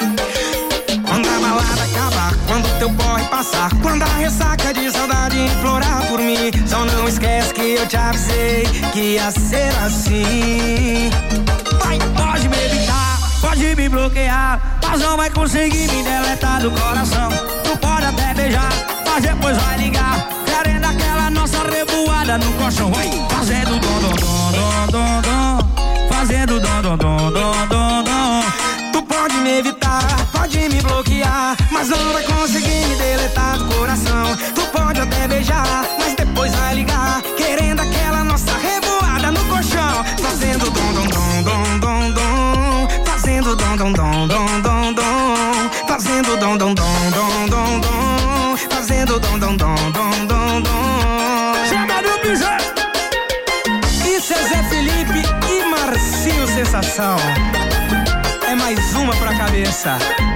Quando 1.06 1.28
a 1.28 1.40
balada 1.40 1.82
acabar, 1.82 2.34
quando 2.46 2.78
teu 2.78 2.90
porre 2.92 3.24
passar, 3.24 3.70
quando 3.82 4.02
a 4.02 4.16
ressaca 4.16 4.72
de 4.72 4.90
saudade 4.90 5.38
implorar 5.38 6.06
por 6.06 6.20
mim, 6.20 6.50
só 6.66 6.84
não 6.84 7.08
esquece 7.08 7.52
que 7.52 7.74
eu 7.74 7.86
te 7.86 7.96
avisei 7.96 8.64
que 8.92 9.00
ia 9.14 9.30
ser 9.30 9.72
assim. 9.84 11.10
Vai, 11.84 11.98
pode 12.16 12.48
me 12.48 12.56
evitar, 12.64 13.18
Pode 13.40 13.76
me 13.76 13.88
bloquear, 13.88 14.78
mas 14.82 15.00
não 15.00 15.16
vai 15.16 15.30
conseguir 15.30 15.88
me 15.90 16.02
deletar 16.02 16.60
do 16.60 16.70
coração. 16.70 17.28
Tu 17.64 17.76
pode 17.78 18.06
até 18.06 18.34
beijar, 18.34 18.72
mas 19.06 19.22
depois 19.22 19.56
vai 19.56 19.78
ligar. 19.78 20.37
Querendo 20.58 20.86
aquela 20.86 21.30
nossa 21.30 21.58
revoada 21.62 22.36
no 22.36 22.52
colchão. 22.54 22.90
Vai 22.90 23.08
fazendo 23.30 23.78
dom, 23.78 24.00
dom, 24.00 24.14
dom, 24.16 24.52
dom, 24.52 24.86
dom, 24.90 25.20
dom. 25.22 26.08
Fazendo 26.08 26.58
dom, 26.58 26.82
dom, 26.82 26.96
dom, 26.96 27.30
dom, 27.30 27.66
dom, 27.68 28.02
dom. 28.02 28.42
tu 28.92 29.02
pode 29.02 29.36
me 29.36 29.60
evitar, 29.60 30.02
pode 30.32 30.58
me 30.58 30.80
bloquear, 30.80 31.56
mas 31.70 31.88
não 31.90 32.12
vai 32.12 32.24
conseguir 32.24 32.86
me 32.88 32.96
deletar 32.96 33.56
do 33.56 33.66
coração. 33.72 34.36
Tu 34.52 34.62
pode 34.76 35.00
até 35.00 35.28
beijar, 35.28 35.86
pra 59.82 60.27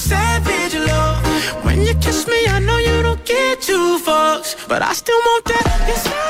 savage 0.00 0.74
love. 0.74 1.22
When 1.64 1.82
you 1.82 1.94
kiss 1.94 2.26
me, 2.26 2.46
I 2.48 2.58
know 2.60 2.78
you 2.78 3.02
don't 3.02 3.24
get 3.24 3.60
two 3.60 3.98
fucks, 4.06 4.56
but 4.66 4.80
I 4.82 4.92
still 4.94 5.20
want 5.28 5.44
that. 5.44 6.29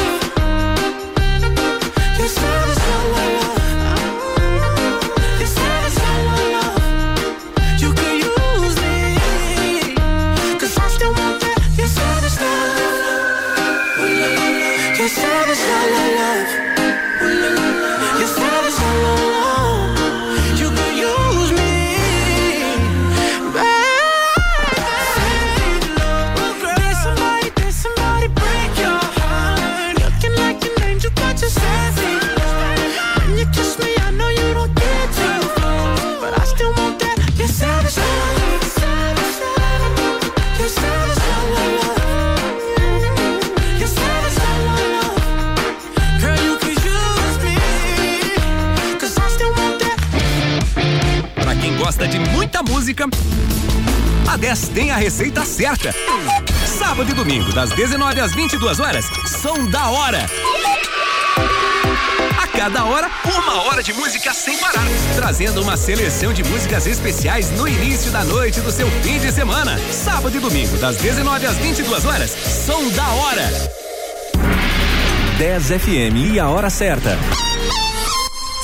tem 54.73 54.91
a 54.91 54.95
receita 54.95 55.45
certa. 55.45 55.93
Sábado 56.65 57.09
e 57.11 57.13
domingo, 57.13 57.51
das 57.51 57.71
19 57.71 58.19
às 58.19 58.33
22 58.33 58.79
horas, 58.79 59.05
são 59.25 59.65
da 59.69 59.89
hora. 59.89 60.25
A 62.41 62.47
cada 62.47 62.85
hora, 62.85 63.09
uma 63.25 63.63
hora 63.63 63.83
de 63.83 63.93
música 63.93 64.33
sem 64.33 64.57
parar, 64.57 64.85
trazendo 65.15 65.61
uma 65.61 65.77
seleção 65.77 66.33
de 66.33 66.43
músicas 66.43 66.87
especiais 66.87 67.49
no 67.51 67.67
início 67.67 68.11
da 68.11 68.23
noite 68.23 68.61
do 68.61 68.71
seu 68.71 68.89
fim 69.01 69.19
de 69.19 69.31
semana. 69.31 69.77
Sábado 69.91 70.35
e 70.35 70.39
domingo, 70.39 70.77
das 70.77 70.97
19 70.97 71.45
às 71.45 71.57
22 71.57 72.05
horas, 72.05 72.31
são 72.31 72.89
da 72.91 73.07
hora. 73.09 73.71
10 75.37 75.67
FM 75.67 76.33
e 76.33 76.39
a 76.39 76.47
hora 76.47 76.69
certa. 76.69 77.17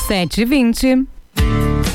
7 0.07 0.41
e 0.41 0.45
20 0.45 1.16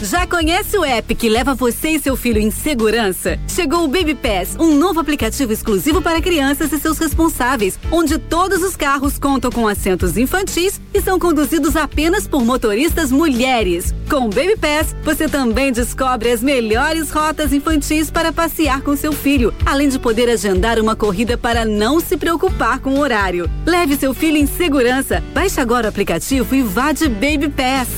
Já 0.03 0.27
conhece 0.27 0.77
o 0.77 0.85
app 0.85 1.15
que 1.15 1.29
leva 1.29 1.55
você 1.55 1.91
e 1.91 2.01
seu 2.01 2.17
filho 2.17 2.41
em 2.41 2.51
segurança? 2.51 3.39
Chegou 3.47 3.85
o 3.85 3.89
Baby 3.89 4.17
Pass, 4.17 4.57
um 4.59 4.75
novo 4.75 4.99
aplicativo 4.99 5.53
exclusivo 5.53 6.03
para 6.03 6.21
crianças 6.21 6.73
e 6.73 6.81
seus 6.81 6.99
responsáveis, 6.99 7.79
onde 7.89 8.19
todos 8.19 8.65
os 8.65 8.75
carros 8.75 9.17
contam 9.17 9.49
com 9.49 9.69
assentos 9.69 10.17
infantis 10.17 10.81
e 10.93 11.01
são 11.01 11.21
conduzidos 11.21 11.77
apenas 11.77 12.27
por 12.27 12.45
motoristas 12.45 13.13
mulheres. 13.13 13.95
Com 14.11 14.27
o 14.27 14.29
Baby 14.29 14.57
Pass, 14.57 14.95
você 15.05 15.29
também 15.29 15.71
descobre 15.71 16.33
as 16.33 16.43
melhores 16.43 17.13
rotas 17.13 17.53
infantis 17.53 18.11
para 18.11 18.33
passear 18.33 18.83
com 18.83 18.97
seu 18.97 19.13
filho, 19.13 19.55
além 19.65 19.89
de 19.89 20.01
poder 20.01 20.29
agendar 20.29 20.81
uma 20.81 20.97
corrida 20.97 21.39
para 21.39 21.65
não 21.65 22.01
se 22.01 22.17
preocupar 22.17 22.81
com 22.81 22.95
o 22.95 22.99
horário. 22.99 23.49
Leve 23.65 23.95
seu 23.95 24.13
filho 24.13 24.37
em 24.37 24.47
segurança. 24.47 25.23
Baixe 25.33 25.61
agora 25.61 25.87
o 25.87 25.89
aplicativo 25.89 26.57
e 26.57 26.63
vá 26.63 26.91
de 26.91 27.09
Baby 27.09 27.49
Pass. 27.51 27.89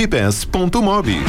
www.babypass.mob 0.00 1.20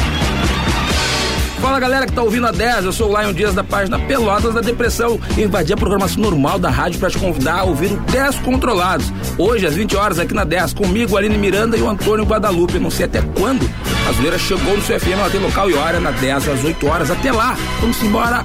Fala 1.59 1.79
galera 1.79 2.07
que 2.07 2.13
tá 2.13 2.23
ouvindo 2.23 2.47
a 2.47 2.51
10, 2.51 2.85
eu 2.85 2.91
sou 2.91 3.13
o 3.13 3.21
Lion 3.21 3.33
Dias 3.33 3.53
da 3.53 3.63
página 3.63 3.99
Pelotas 3.99 4.53
da 4.53 4.61
Depressão. 4.61 5.19
Invadi 5.37 5.71
a 5.71 5.77
programação 5.77 6.19
normal 6.19 6.57
da 6.57 6.71
rádio 6.71 6.99
para 6.99 7.11
te 7.11 7.19
convidar 7.19 7.59
a 7.59 7.63
ouvir 7.63 7.91
o 7.91 7.97
10 7.97 8.39
Controlados. 8.39 9.13
Hoje, 9.37 9.67
às 9.67 9.75
20 9.75 9.95
horas, 9.95 10.17
aqui 10.17 10.33
na 10.33 10.43
10, 10.43 10.73
comigo, 10.73 11.15
Aline 11.15 11.37
Miranda 11.37 11.77
e 11.77 11.81
o 11.81 11.87
Antônio 11.87 12.25
Guadalupe. 12.25 12.79
Não 12.79 12.89
sei 12.89 13.05
até 13.05 13.21
quando 13.37 13.69
a 14.09 14.11
zoeira 14.13 14.39
chegou 14.39 14.75
no 14.75 14.81
seu 14.81 14.99
FM, 14.99 15.11
ela 15.19 15.29
tem 15.29 15.39
local 15.39 15.69
e 15.69 15.75
hora 15.75 15.99
na 15.99 16.09
10 16.09 16.47
às 16.49 16.63
8 16.63 16.87
horas. 16.87 17.11
Até 17.11 17.31
lá, 17.31 17.55
vamos 17.79 18.01
embora. 18.01 18.43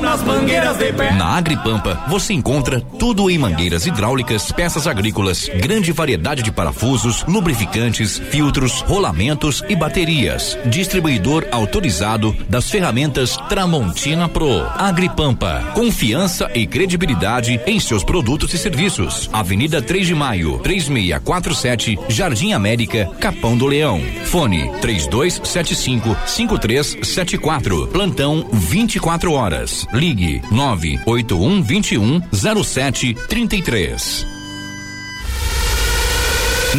Nas 0.00 0.22
mangueiras 0.22 0.76
de 0.78 0.92
pé. 0.92 1.12
Na 1.12 1.36
Agripampa, 1.36 2.04
você 2.08 2.32
encontra 2.32 2.80
tudo 2.80 3.28
em 3.28 3.36
mangueiras 3.36 3.84
hidráulicas, 3.84 4.52
peças 4.52 4.86
agrícolas, 4.86 5.48
grande 5.60 5.90
variedade 5.90 6.42
de 6.42 6.52
parafusos, 6.52 7.24
lubrificantes, 7.26 8.18
filtros, 8.18 8.80
rolamentos 8.82 9.62
e 9.68 9.74
baterias. 9.74 10.56
Distribuidor 10.66 11.46
autorizado 11.50 12.34
das 12.48 12.70
ferramentas 12.70 13.36
Tramontina 13.48 14.28
Pro. 14.28 14.66
Agripampa, 14.76 15.72
confiança 15.74 16.48
e 16.54 16.66
credibilidade 16.66 17.60
em 17.66 17.80
seus 17.80 18.04
produtos 18.04 18.54
e 18.54 18.58
serviços. 18.58 19.28
Avenida 19.32 19.82
3 19.82 20.06
de 20.06 20.14
Maio, 20.14 20.58
3647, 20.60 21.98
Jardim 22.08 22.52
América, 22.52 23.10
Capão 23.20 23.56
do 23.56 23.66
Leão. 23.66 24.00
Fone 24.26 24.70
3275 24.80 26.16
5374. 26.26 27.88
Plantão 27.88 28.46
24 28.52 29.32
horas. 29.32 29.87
Ligue 29.92 30.42
981 30.50 31.62
21 31.62 32.22
0733. 32.32 34.26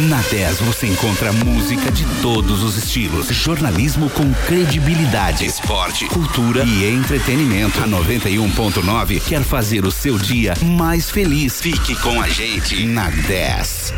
Na 0.08 0.20
10 0.22 0.60
você 0.60 0.86
encontra 0.86 1.32
música 1.32 1.90
de 1.90 2.04
todos 2.22 2.62
os 2.62 2.76
estilos, 2.76 3.26
jornalismo 3.26 4.08
com 4.10 4.32
credibilidade, 4.46 5.44
esporte, 5.44 6.06
cultura 6.06 6.62
e 6.64 6.88
entretenimento. 6.88 7.82
A 7.82 7.88
91.9 7.88 9.20
quer 9.20 9.42
fazer 9.42 9.84
o 9.84 9.90
seu 9.90 10.16
dia 10.16 10.54
mais 10.62 11.10
feliz. 11.10 11.60
Fique 11.60 11.96
com 11.96 12.20
a 12.20 12.28
gente 12.28 12.86
na 12.86 13.10
10. 13.10 13.92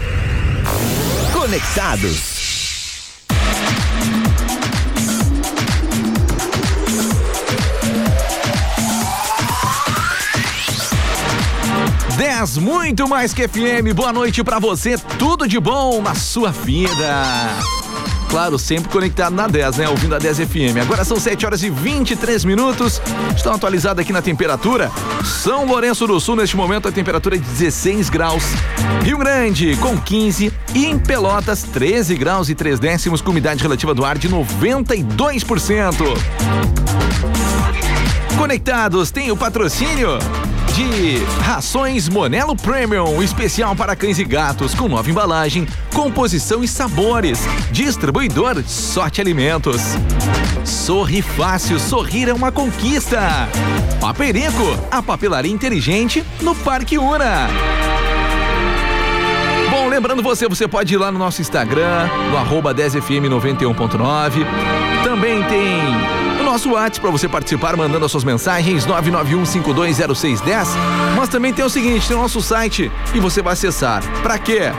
Conectados. 1.32 2.61
Dez, 12.22 12.56
muito 12.56 13.08
mais 13.08 13.34
que 13.34 13.48
FM. 13.48 13.92
Boa 13.96 14.12
noite 14.12 14.44
pra 14.44 14.60
você. 14.60 14.96
Tudo 15.18 15.48
de 15.48 15.58
bom 15.58 16.00
na 16.00 16.14
sua 16.14 16.52
vida. 16.52 17.24
Claro, 18.30 18.60
sempre 18.60 18.88
conectado 18.92 19.34
na 19.34 19.48
10, 19.48 19.78
né? 19.78 19.88
Ouvindo 19.88 20.14
a 20.14 20.20
10 20.20 20.38
FM. 20.38 20.80
Agora 20.80 21.04
são 21.04 21.18
7 21.18 21.44
horas 21.44 21.64
e 21.64 21.70
23 21.70 22.44
minutos. 22.44 23.02
Estão 23.34 23.52
atualizados 23.52 24.00
aqui 24.00 24.12
na 24.12 24.22
temperatura. 24.22 24.88
São 25.24 25.66
Lourenço 25.66 26.06
do 26.06 26.20
Sul, 26.20 26.36
neste 26.36 26.56
momento, 26.56 26.86
a 26.86 26.92
temperatura 26.92 27.34
é 27.34 27.38
de 27.40 27.44
16 27.44 28.08
graus. 28.08 28.44
Rio 29.02 29.18
Grande, 29.18 29.76
com 29.78 29.98
15. 29.98 30.52
E 30.76 30.86
em 30.86 30.96
Pelotas, 31.00 31.64
13 31.64 32.14
graus 32.14 32.48
e 32.48 32.54
3 32.54 32.78
décimos, 32.78 33.20
com 33.20 33.32
umidade 33.32 33.60
relativa 33.60 33.92
do 33.92 34.04
ar 34.04 34.16
de 34.16 34.28
92%. 34.28 36.04
Conectados, 38.38 39.10
tem 39.10 39.32
o 39.32 39.36
patrocínio 39.36 40.20
de 40.74 41.18
Rações 41.42 42.08
Monelo 42.08 42.56
Premium, 42.56 43.22
especial 43.22 43.76
para 43.76 43.94
cães 43.94 44.18
e 44.18 44.24
gatos, 44.24 44.74
com 44.74 44.88
nova 44.88 45.10
embalagem, 45.10 45.68
composição 45.94 46.64
e 46.64 46.68
sabores. 46.68 47.40
Distribuidor 47.70 48.62
Sorte 48.64 49.20
Alimentos. 49.20 49.82
Sorri 50.64 51.20
fácil, 51.20 51.78
sorrir 51.78 52.28
é 52.28 52.32
uma 52.32 52.50
conquista. 52.50 53.20
Paperico, 54.00 54.78
a 54.90 55.02
papelaria 55.02 55.52
inteligente 55.52 56.24
no 56.40 56.54
Parque 56.54 56.96
Una. 56.96 57.48
Bom, 59.70 59.88
lembrando 59.88 60.22
você, 60.22 60.48
você 60.48 60.66
pode 60.66 60.94
ir 60.94 60.96
lá 60.96 61.12
no 61.12 61.18
nosso 61.18 61.42
Instagram, 61.42 62.08
no 62.30 62.38
arroba 62.38 62.74
10fm91.9. 62.74 64.46
Também 65.04 65.42
tem 65.42 66.31
nosso 66.52 66.70
WhatsApp 66.72 67.00
para 67.00 67.10
você 67.10 67.26
participar 67.26 67.74
mandando 67.78 68.04
as 68.04 68.10
suas 68.12 68.24
mensagens 68.24 68.86
991520610. 68.86 70.66
Mas 71.16 71.30
também 71.30 71.50
tem 71.52 71.64
o 71.64 71.70
seguinte, 71.70 72.06
tem 72.06 72.14
o 72.14 72.20
nosso 72.20 72.42
site 72.42 72.92
e 73.14 73.20
você 73.20 73.40
vai 73.40 73.54
acessar. 73.54 74.02
Para 74.22 74.38
quê? 74.38 74.70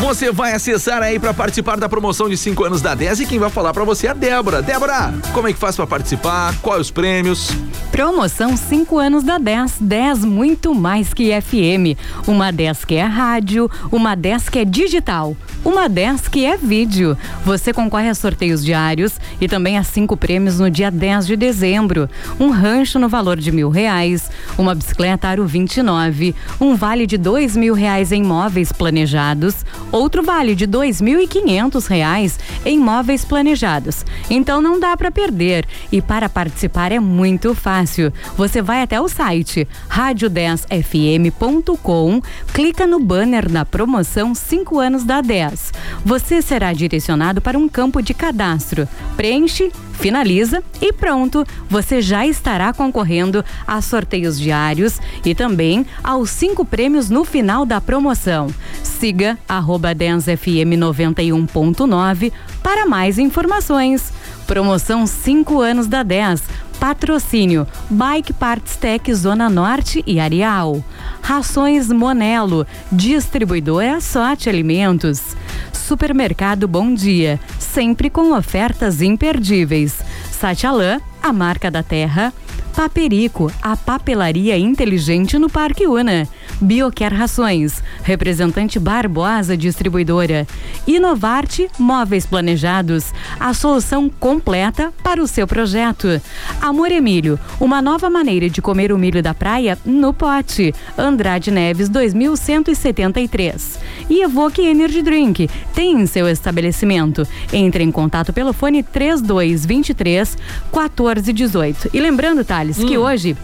Você 0.00 0.32
vai 0.32 0.54
acessar 0.54 1.02
aí 1.02 1.20
para 1.20 1.32
participar 1.32 1.76
da 1.76 1.88
promoção 1.88 2.28
de 2.28 2.36
5 2.36 2.64
anos 2.64 2.80
da 2.80 2.96
10 2.96 3.20
e 3.20 3.26
quem 3.26 3.38
vai 3.38 3.50
falar 3.50 3.72
para 3.72 3.84
você 3.84 4.08
é 4.08 4.10
a 4.10 4.14
Débora. 4.14 4.60
Débora, 4.60 5.14
como 5.32 5.46
é 5.46 5.52
que 5.52 5.58
faz 5.58 5.76
para 5.76 5.86
participar? 5.86 6.52
Quais 6.60 6.80
os 6.80 6.90
prêmios? 6.90 7.50
Promoção 7.90 8.56
5 8.56 8.98
anos 8.98 9.22
da 9.22 9.38
10. 9.38 9.76
10 9.80 10.24
muito 10.24 10.74
mais 10.74 11.14
que 11.14 11.30
FM. 11.40 11.96
Uma 12.26 12.52
10 12.52 12.84
que 12.84 12.94
é 12.96 13.04
rádio, 13.04 13.70
uma 13.90 14.14
10 14.14 14.48
que 14.48 14.58
é 14.58 14.64
digital, 14.64 15.36
uma 15.64 15.88
10 15.88 16.28
que 16.28 16.44
é 16.44 16.56
vídeo. 16.56 17.16
Você 17.44 17.72
concorre 17.72 18.08
a 18.08 18.14
sorteios 18.14 18.64
diários 18.64 19.18
e 19.40 19.48
também 19.48 19.78
a 19.78 19.82
cinco 19.82 20.16
prêmios 20.16 20.58
no 20.58 20.70
dia 20.70 20.90
10 20.90 21.26
de 21.26 21.36
dezembro. 21.36 22.08
Um 22.38 22.50
rancho 22.50 22.98
no 22.98 23.08
valor 23.08 23.38
de 23.38 23.50
mil 23.50 23.70
reais, 23.70 24.30
uma 24.58 24.74
bicicleta 24.74 25.28
Aro 25.28 25.46
29, 25.46 26.34
um 26.60 26.74
vale 26.74 27.06
de 27.06 27.16
dois 27.16 27.56
mil 27.56 27.72
reais 27.72 28.12
em 28.12 28.22
móveis 28.22 28.72
planejados, 28.72 29.64
outro 29.90 30.22
vale 30.22 30.54
de 30.54 30.66
dois 30.66 31.00
mil 31.00 31.20
e 31.20 31.26
quinhentos 31.26 31.86
reais 31.86 32.38
em 32.64 32.78
móveis 32.78 33.24
planejados. 33.24 34.04
Então 34.28 34.60
não 34.60 34.78
dá 34.78 34.96
para 34.96 35.10
perder. 35.10 35.66
E 35.90 36.02
para 36.02 36.28
participar 36.28 36.92
é 36.92 37.00
muito 37.00 37.54
fácil 37.54 37.75
fácil. 37.76 38.12
Você 38.36 38.60
vai 38.62 38.82
até 38.82 39.00
o 39.00 39.08
site 39.08 39.66
rádio10fm.com, 39.90 42.22
clica 42.54 42.86
no 42.86 43.00
banner 43.00 43.50
da 43.50 43.66
promoção 43.66 44.32
5 44.34 44.80
anos 44.80 45.04
da 45.04 45.20
10. 45.20 45.72
Você 46.04 46.40
será 46.40 46.72
direcionado 46.72 47.42
para 47.42 47.58
um 47.58 47.68
campo 47.68 48.00
de 48.00 48.14
cadastro. 48.14 48.88
Preenche, 49.16 49.72
finaliza 49.92 50.62
e 50.80 50.92
pronto, 50.92 51.44
você 51.68 52.00
já 52.00 52.24
estará 52.26 52.72
concorrendo 52.72 53.44
a 53.66 53.82
sorteios 53.82 54.38
diários 54.38 55.00
e 55.24 55.34
também 55.34 55.84
aos 56.02 56.30
cinco 56.30 56.64
prêmios 56.64 57.10
no 57.10 57.24
final 57.24 57.66
da 57.66 57.80
promoção. 57.80 58.46
Siga 58.82 59.38
arroba 59.48 59.94
10fm 59.94 60.78
91.9 60.78 62.32
para 62.62 62.86
mais 62.86 63.18
informações. 63.18 64.12
Promoção 64.46 65.06
5 65.06 65.60
anos 65.60 65.88
da 65.88 66.04
10. 66.04 66.42
Patrocínio: 66.78 67.66
Bike 67.90 68.32
Parts 68.32 68.76
Tech 68.76 69.12
Zona 69.14 69.48
Norte 69.48 70.02
e 70.06 70.20
Areal. 70.20 70.84
Rações 71.20 71.88
Monelo, 71.88 72.66
distribuidora 72.90 74.00
Sorte 74.00 74.48
Alimentos. 74.48 75.36
Supermercado 75.72 76.66
Bom 76.66 76.92
Dia, 76.94 77.40
sempre 77.58 78.10
com 78.10 78.36
ofertas 78.36 79.00
imperdíveis. 79.00 79.98
Satialã, 80.30 81.00
a 81.22 81.32
marca 81.32 81.70
da 81.70 81.82
terra. 81.82 82.32
Paperico, 82.74 83.50
a 83.62 83.76
papelaria 83.76 84.58
inteligente 84.58 85.38
no 85.38 85.48
Parque 85.48 85.86
Una. 85.86 86.28
Bioquer 86.60 87.12
Rações, 87.12 87.82
representante 88.02 88.78
Barbosa 88.78 89.56
Distribuidora. 89.56 90.46
Inovarte 90.86 91.68
Móveis 91.78 92.24
Planejados, 92.26 93.12
a 93.38 93.52
solução 93.52 94.08
completa 94.08 94.92
para 95.02 95.22
o 95.22 95.26
seu 95.26 95.46
projeto. 95.46 96.20
Amor 96.60 96.90
Emílio, 96.90 97.38
uma 97.60 97.82
nova 97.82 98.08
maneira 98.08 98.48
de 98.48 98.62
comer 98.62 98.92
o 98.92 98.98
milho 98.98 99.22
da 99.22 99.34
praia 99.34 99.78
no 99.84 100.12
pote. 100.12 100.74
Andrade 100.96 101.50
Neves 101.50 101.88
2173. 101.88 103.78
E 104.08 104.22
Evoque 104.22 104.62
Energy 104.62 105.02
Drink, 105.02 105.48
tem 105.74 106.00
em 106.00 106.06
seu 106.06 106.28
estabelecimento. 106.28 107.26
Entre 107.52 107.82
em 107.82 107.90
contato 107.90 108.32
pelo 108.32 108.52
fone 108.52 108.82
3223 108.82 110.36
1418. 110.72 111.90
E 111.92 112.00
lembrando, 112.00 112.44
Thales, 112.44 112.78
que 112.78 112.96
hoje 112.96 113.36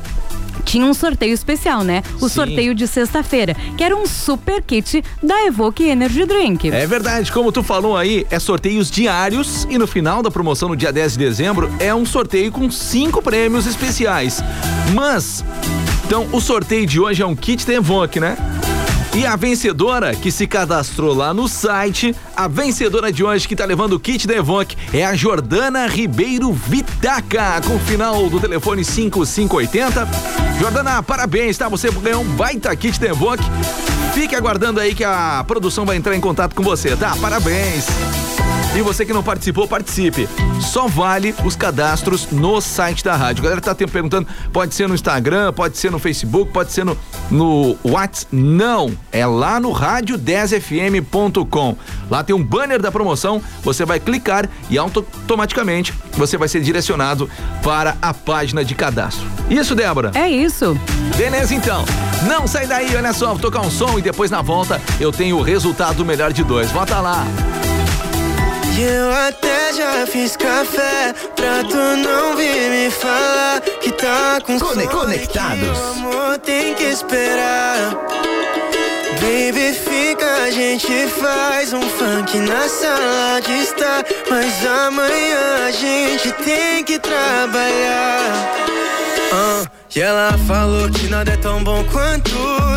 tinha 0.64 0.84
um 0.84 0.94
sorteio 0.94 1.32
especial, 1.32 1.82
né? 1.82 2.02
O 2.20 2.28
Sim. 2.28 2.34
sorteio 2.34 2.74
de 2.74 2.86
sexta-feira, 2.86 3.54
que 3.76 3.84
era 3.84 3.96
um 3.96 4.06
super 4.06 4.62
kit 4.62 5.02
da 5.22 5.46
Evoque 5.46 5.84
Energy 5.84 6.24
Drink. 6.24 6.70
É 6.70 6.86
verdade, 6.86 7.30
como 7.32 7.52
tu 7.52 7.62
falou 7.62 7.96
aí, 7.96 8.26
é 8.30 8.38
sorteios 8.38 8.90
diários 8.90 9.66
e 9.68 9.78
no 9.78 9.86
final 9.86 10.22
da 10.22 10.30
promoção, 10.30 10.68
no 10.68 10.76
dia 10.76 10.92
10 10.92 11.12
de 11.12 11.18
dezembro, 11.18 11.70
é 11.78 11.94
um 11.94 12.06
sorteio 12.06 12.50
com 12.50 12.70
cinco 12.70 13.22
prêmios 13.22 13.66
especiais. 13.66 14.42
Mas, 14.94 15.44
então, 16.06 16.28
o 16.32 16.40
sorteio 16.40 16.86
de 16.86 17.00
hoje 17.00 17.22
é 17.22 17.26
um 17.26 17.34
kit 17.34 17.66
da 17.66 17.74
Evoque, 17.74 18.20
né? 18.20 18.36
E 19.14 19.26
a 19.26 19.36
vencedora 19.36 20.14
que 20.16 20.32
se 20.32 20.46
cadastrou 20.46 21.14
lá 21.14 21.34
no 21.34 21.46
site, 21.46 22.16
a 22.34 22.48
vencedora 22.48 23.12
de 23.12 23.22
hoje 23.22 23.46
que 23.46 23.54
tá 23.54 23.64
levando 23.66 23.92
o 23.92 24.00
kit 24.00 24.26
da 24.26 24.34
Evoque 24.34 24.74
é 24.92 25.04
a 25.04 25.14
Jordana 25.14 25.86
Ribeiro 25.86 26.50
Vitaca, 26.50 27.60
com 27.60 27.76
o 27.76 27.78
final 27.80 28.30
do 28.30 28.40
telefone 28.40 28.82
5580. 28.82 30.08
Jordana, 30.58 31.02
parabéns, 31.02 31.58
tá? 31.58 31.68
Você 31.68 31.90
ganhou 31.90 32.22
um 32.22 32.28
baita 32.28 32.74
kit 32.74 32.98
da 32.98 33.08
Evoque. 33.08 33.44
Fique 34.14 34.34
aguardando 34.34 34.80
aí 34.80 34.94
que 34.94 35.04
a 35.04 35.44
produção 35.46 35.84
vai 35.84 35.96
entrar 35.96 36.16
em 36.16 36.20
contato 36.20 36.54
com 36.54 36.62
você, 36.62 36.96
tá? 36.96 37.14
Parabéns. 37.20 37.86
E 38.74 38.80
você 38.80 39.04
que 39.04 39.12
não 39.12 39.22
participou, 39.22 39.68
participe. 39.68 40.26
Só 40.60 40.88
vale 40.88 41.34
os 41.44 41.54
cadastros 41.54 42.28
no 42.32 42.58
site 42.60 43.04
da 43.04 43.14
rádio. 43.14 43.42
A 43.42 43.44
galera 43.44 43.60
tá 43.60 43.74
te 43.74 43.86
perguntando, 43.86 44.26
pode 44.50 44.74
ser 44.74 44.88
no 44.88 44.94
Instagram, 44.94 45.52
pode 45.52 45.76
ser 45.76 45.90
no 45.90 45.98
Facebook, 45.98 46.50
pode 46.52 46.72
ser 46.72 46.82
no, 46.82 46.96
no 47.30 47.76
WhatsApp. 47.84 48.34
Não, 48.34 48.90
é 49.12 49.26
lá 49.26 49.60
no 49.60 49.72
rádio10fm.com. 49.74 51.76
Lá 52.10 52.24
tem 52.24 52.34
um 52.34 52.42
banner 52.42 52.80
da 52.80 52.90
promoção, 52.90 53.42
você 53.62 53.84
vai 53.84 54.00
clicar 54.00 54.48
e 54.70 54.78
auto- 54.78 55.04
automaticamente 55.20 55.92
você 56.12 56.38
vai 56.38 56.48
ser 56.48 56.62
direcionado 56.62 57.28
para 57.62 57.94
a 58.00 58.14
página 58.14 58.64
de 58.64 58.74
cadastro. 58.74 59.26
Isso, 59.50 59.74
Débora? 59.74 60.12
É 60.14 60.30
isso. 60.30 60.74
Beleza, 61.18 61.54
então. 61.54 61.84
Não 62.26 62.46
sai 62.46 62.66
daí, 62.66 62.96
olha 62.96 63.12
só, 63.12 63.28
vou 63.32 63.38
tocar 63.38 63.60
um 63.60 63.70
som 63.70 63.98
e 63.98 64.02
depois 64.02 64.30
na 64.30 64.40
volta 64.40 64.80
eu 64.98 65.12
tenho 65.12 65.36
o 65.36 65.42
resultado 65.42 65.96
do 65.96 66.06
melhor 66.06 66.32
de 66.32 66.42
dois. 66.42 66.70
Volta 66.70 66.98
lá. 67.00 67.26
Eu 68.78 69.12
até 69.12 69.72
já 69.74 70.06
fiz 70.06 70.36
café 70.36 71.14
pra 71.36 71.62
tu 71.62 71.76
não 71.76 72.34
vir 72.36 72.70
me 72.70 72.90
falar 72.90 73.60
que 73.80 73.92
tá 73.92 74.38
com 74.44 74.58
Cone- 74.58 74.86
que 74.86 74.88
conectados. 74.92 75.78
o 75.78 75.84
amor 75.92 76.38
tem 76.38 76.74
que 76.74 76.84
esperar. 76.84 77.94
Baby, 79.20 79.72
fica, 79.72 80.26
a 80.44 80.50
gente 80.50 81.06
faz 81.20 81.72
um 81.72 81.82
funk 81.82 82.36
na 82.38 82.68
sala 82.68 83.40
de 83.40 83.62
estar. 83.62 84.04
Mas 84.28 84.66
amanhã 84.66 85.66
a 85.68 85.70
gente 85.70 86.32
tem 86.44 86.82
que 86.82 86.98
trabalhar. 86.98 88.56
Ah, 89.32 89.64
e 89.94 90.00
ela 90.00 90.38
falou 90.46 90.88
que 90.88 91.06
nada 91.08 91.32
é 91.32 91.36
tão 91.36 91.62
bom 91.62 91.84
quanto 91.84 92.30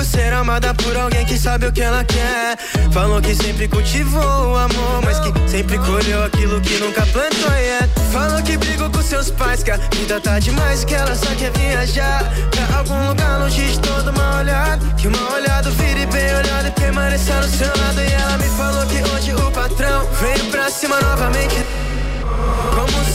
ser 0.03 0.33
amada 0.33 0.73
por 0.73 0.97
alguém 0.97 1.25
que 1.25 1.37
sabe 1.37 1.65
o 1.65 1.71
que 1.71 1.81
ela 1.81 2.03
quer. 2.03 2.57
Falou 2.91 3.21
que 3.21 3.33
sempre 3.33 3.69
cultivou 3.69 4.21
o 4.21 4.57
amor, 4.57 5.01
mas 5.03 5.19
que 5.19 5.49
sempre 5.49 5.77
colheu 5.79 6.25
aquilo 6.25 6.59
que 6.59 6.77
nunca 6.77 7.05
plantou. 7.05 7.51
Yeah. 7.51 7.87
Falou 8.11 8.41
que 8.43 8.57
brigou 8.57 8.89
com 8.89 9.01
seus 9.01 9.31
pais, 9.31 9.63
que 9.63 9.71
a 9.71 9.77
vida 9.77 10.19
tá 10.19 10.39
demais, 10.39 10.83
que 10.83 10.93
ela 10.93 11.15
só 11.15 11.33
quer 11.35 11.51
viajar 11.51 12.23
pra 12.51 12.79
algum 12.79 13.07
lugar 13.07 13.39
longe 13.39 13.65
de 13.65 13.79
todo 13.79 14.11
mal 14.11 14.39
olhado. 14.39 14.85
Que 14.95 15.07
o 15.07 15.11
mal 15.11 15.33
olhado 15.33 15.71
vire 15.71 16.05
bem 16.07 16.35
olhado 16.35 16.67
e 16.67 16.71
permaneça 16.71 17.33
no 17.35 17.47
seu 17.47 17.67
lado. 17.67 18.01
E 18.01 18.11
ela 18.11 18.37
me 18.37 18.49
falou 18.57 18.85
que 18.87 18.97
hoje 18.97 19.33
o 19.33 19.51
patrão 19.51 20.05
veio 20.19 20.51
pra 20.51 20.69
cima 20.69 20.99
novamente. 20.99 21.64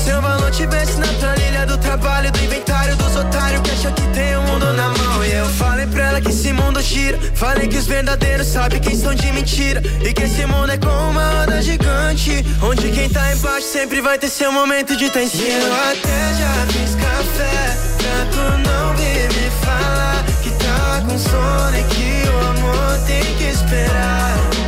Como 0.00 0.12
se 0.12 0.12
o 0.12 0.22
valor 0.22 0.50
tivesse 0.50 0.98
na 0.98 1.06
planilha 1.06 1.66
do 1.66 1.76
trabalho, 1.76 2.32
do 2.32 2.38
inventário 2.42 2.96
dos 2.96 3.16
otários 3.16 3.60
que 3.60 3.70
acham 3.70 3.92
que 3.92 4.06
tem 4.08 4.34
o 4.34 4.42
mundo 4.42 4.72
na 4.72 4.88
mão. 4.88 5.24
E 5.24 5.32
eu 5.32 5.44
falei 5.46 5.86
pra 5.86 6.08
ela 6.08 6.20
que 6.20 6.30
esse 6.30 6.52
mundo 6.54 6.80
gira. 6.80 7.18
Falei 7.34 7.68
que 7.68 7.76
os 7.76 7.86
verdadeiros 7.86 8.46
sabem 8.46 8.80
quem 8.80 8.96
são 8.96 9.14
de 9.14 9.30
mentira. 9.30 9.82
E 10.02 10.14
que 10.14 10.22
esse 10.22 10.46
mundo 10.46 10.72
é 10.72 10.78
como 10.78 11.10
uma 11.10 11.40
roda 11.40 11.60
gigante. 11.60 12.44
Onde 12.62 12.90
quem 12.90 13.10
tá 13.10 13.32
embaixo 13.32 13.66
sempre 13.66 14.00
vai 14.00 14.18
ter 14.18 14.30
seu 14.30 14.50
momento 14.50 14.96
de 14.96 15.06
cima. 15.08 15.44
E 15.44 15.50
eu 15.50 15.74
até 15.74 16.34
já 16.34 16.66
fiz 16.72 16.94
café 16.94 17.90
tu 18.32 18.68
não 18.68 18.94
vir 18.96 19.28
me 19.28 19.50
falar 19.62 20.24
que 20.42 20.50
tá 20.50 21.02
com 21.06 21.18
sono 21.18 21.76
e 21.78 21.84
que 21.84 22.28
o 22.28 22.48
amor 22.48 22.98
tem 23.06 23.22
que 23.36 23.44
esperar. 23.44 24.59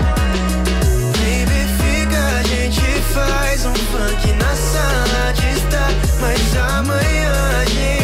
Faz 3.13 3.67
um 3.67 3.75
funk 3.75 4.33
na 4.33 4.57
sala 4.57 5.33
de 5.35 5.49
estar. 5.59 5.91
Mas 6.21 6.57
amanhã 6.57 7.61
a 7.61 7.65
gente 7.67 8.02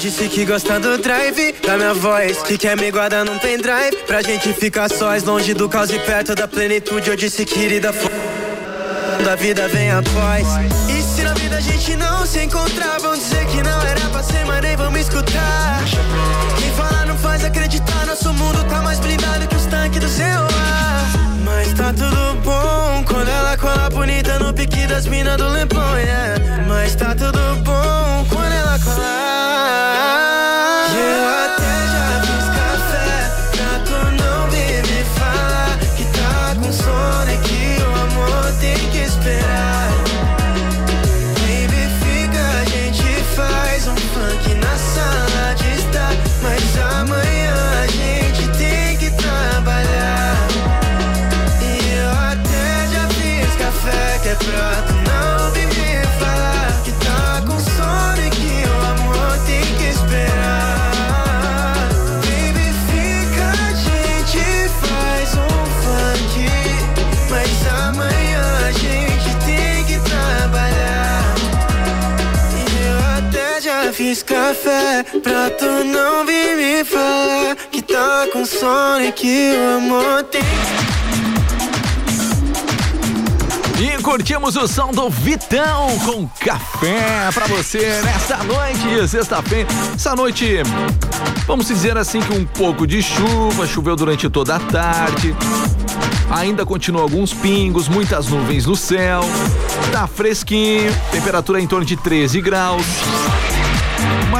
disse 0.00 0.28
que 0.28 0.46
gosta 0.46 0.80
do 0.80 0.96
drive 0.96 1.54
da 1.62 1.76
minha 1.76 1.92
voz. 1.92 2.38
Que 2.42 2.56
quer 2.56 2.74
me 2.74 2.90
guardar 2.90 3.22
num 3.22 3.38
pendrive. 3.38 3.96
Pra 4.06 4.22
gente 4.22 4.50
ficar 4.54 4.88
sós, 4.88 5.22
longe 5.24 5.52
do 5.52 5.68
caos 5.68 5.90
e 5.90 5.98
perto 5.98 6.34
da 6.34 6.48
plenitude. 6.48 7.10
Eu 7.10 7.16
disse, 7.16 7.44
querida, 7.44 7.92
f... 7.92 8.08
da 9.22 9.36
vida 9.36 9.68
vem 9.68 9.90
a 9.90 10.02
paz. 10.02 10.46
E 10.88 11.02
se 11.02 11.22
na 11.22 11.34
vida 11.34 11.58
a 11.58 11.60
gente 11.60 11.94
não 11.96 12.24
se 12.24 12.42
encontrar, 12.42 12.98
vão 12.98 13.14
dizer 13.14 13.44
que 13.46 13.62
não 13.62 13.82
era 13.82 14.00
pra 14.08 14.22
ser, 14.22 14.42
mas 14.46 14.62
nem 14.62 14.74
vão 14.74 14.90
me 14.90 15.00
escutar. 15.00 15.84
Quem 16.58 16.72
fala 16.72 17.04
não 17.04 17.18
faz 17.18 17.44
acreditar, 17.44 18.06
nosso 18.06 18.32
mundo 18.32 18.64
tá 18.70 18.80
mais 18.80 18.98
blindado 19.00 19.46
que 19.46 19.54
os 19.54 19.66
tanques 19.66 20.00
do 20.00 20.08
seu 20.08 20.24
ar. 20.24 21.10
Mas 21.44 21.74
tá 21.74 21.92
tudo 21.92 22.40
bom 22.42 23.04
quando 23.06 23.28
ela 23.28 23.54
cola 23.58 23.90
bonita 23.90 24.38
no 24.38 24.54
pique 24.54 24.86
das 24.86 25.06
minas 25.06 25.36
do 25.36 25.46
Leblon, 25.48 25.98
yeah. 25.98 26.64
Mas 26.66 26.94
tá 26.94 27.14
tudo 27.14 27.56
bom 27.62 28.00
quando 28.82 30.49
café 74.60 75.04
pra 75.22 75.50
tu 75.50 75.84
não 75.84 76.26
vir 76.26 76.56
me 76.56 76.84
falar 76.84 77.56
que 77.70 77.80
tá 77.80 78.26
com 78.32 78.44
sono 78.44 79.02
e 79.02 79.12
que 79.12 79.52
o 79.54 79.76
amor 79.76 80.22
tem 80.24 80.42
E 83.78 84.02
curtimos 84.02 84.56
o 84.56 84.68
som 84.68 84.92
do 84.92 85.08
Vitão 85.08 85.98
com 86.04 86.28
café 86.44 87.30
pra 87.32 87.46
você 87.46 88.02
nesta 88.02 88.36
noite, 88.44 89.08
sexta-feira. 89.08 89.68
Essa 89.94 90.14
noite, 90.14 90.56
vamos 91.46 91.66
dizer 91.66 91.96
assim 91.96 92.20
que 92.20 92.32
um 92.34 92.44
pouco 92.44 92.86
de 92.86 93.02
chuva, 93.02 93.66
choveu 93.66 93.96
durante 93.96 94.28
toda 94.28 94.56
a 94.56 94.60
tarde. 94.60 95.34
Ainda 96.30 96.66
continua 96.66 97.02
alguns 97.02 97.32
pingos, 97.32 97.88
muitas 97.88 98.28
nuvens 98.28 98.66
no 98.66 98.76
céu. 98.76 99.22
Tá 99.90 100.06
fresquinho, 100.06 100.94
temperatura 101.10 101.60
em 101.60 101.66
torno 101.66 101.84
de 101.84 101.96
13 101.96 102.40
graus. 102.40 102.84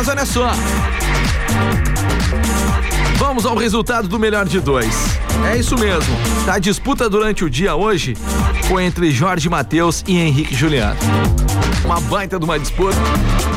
Mas 0.01 0.09
olha 0.09 0.25
só. 0.25 0.51
Vamos 3.17 3.45
ao 3.45 3.55
resultado 3.55 4.09
do 4.09 4.19
melhor 4.19 4.49
de 4.49 4.59
dois. 4.59 5.19
É 5.53 5.59
isso 5.59 5.77
mesmo. 5.77 6.17
A 6.51 6.59
disputa 6.59 7.07
durante 7.07 7.45
o 7.45 7.51
dia 7.51 7.75
hoje 7.77 8.17
foi 8.67 8.85
entre 8.85 9.11
Jorge 9.11 9.47
Matheus 9.51 10.03
e 10.09 10.17
Henrique 10.17 10.55
Juliano. 10.55 10.99
Uma 11.85 12.01
baita 12.01 12.39
de 12.39 12.47
uma 12.47 12.59
disputa. 12.59 12.97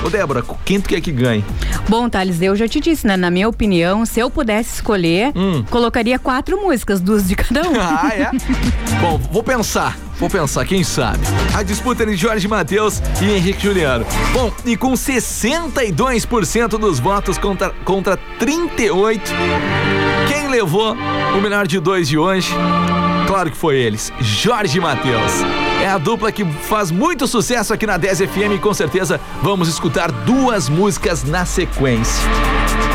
Ô 0.05 0.09
Débora, 0.09 0.43
quem 0.65 0.81
tu 0.81 0.89
quer 0.89 0.99
que 0.99 1.13
ganhe? 1.13 1.45
Bom, 1.87 2.09
Thales, 2.09 2.41
eu 2.41 2.57
já 2.57 2.67
te 2.67 2.81
disse, 2.81 3.07
né? 3.07 3.15
Na 3.15 3.31
minha 3.31 3.47
opinião, 3.47 4.05
se 4.05 4.19
eu 4.19 4.29
pudesse 4.29 4.75
escolher, 4.75 5.31
colocaria 5.69 6.19
quatro 6.19 6.61
músicas, 6.61 6.99
duas 6.99 7.25
de 7.25 7.37
cada 7.37 7.61
um. 7.69 7.71
Ah, 7.79 8.09
é? 8.13 8.29
Bom, 8.99 9.17
vou 9.31 9.43
pensar. 9.43 9.97
Vou 10.23 10.29
pensar, 10.29 10.63
quem 10.63 10.85
sabe? 10.85 11.19
A 11.53 11.63
disputa 11.63 12.03
entre 12.03 12.15
Jorge 12.15 12.47
Matheus 12.47 13.01
e 13.21 13.25
Henrique 13.25 13.61
Juliano. 13.61 14.05
Bom, 14.31 14.53
e 14.63 14.77
com 14.77 14.93
62% 14.93 16.77
dos 16.77 16.97
votos 16.97 17.37
contra, 17.37 17.71
contra 17.83 18.17
38%, 18.39 19.19
quem 20.29 20.47
levou 20.47 20.93
o 20.93 21.41
melhor 21.41 21.67
de 21.67 21.77
dois 21.77 22.07
de 22.07 22.17
hoje? 22.17 22.53
Claro 23.27 23.51
que 23.51 23.57
foi 23.57 23.75
eles, 23.75 24.13
Jorge 24.21 24.79
Matheus. 24.79 25.41
É 25.81 25.89
a 25.89 25.97
dupla 25.97 26.31
que 26.31 26.45
faz 26.45 26.89
muito 26.89 27.27
sucesso 27.27 27.73
aqui 27.73 27.85
na 27.85 27.97
10 27.97 28.19
FM 28.19 28.55
e 28.55 28.59
com 28.59 28.73
certeza 28.73 29.19
vamos 29.41 29.67
escutar 29.67 30.09
duas 30.09 30.69
músicas 30.69 31.25
na 31.25 31.45
sequência. 31.45 32.23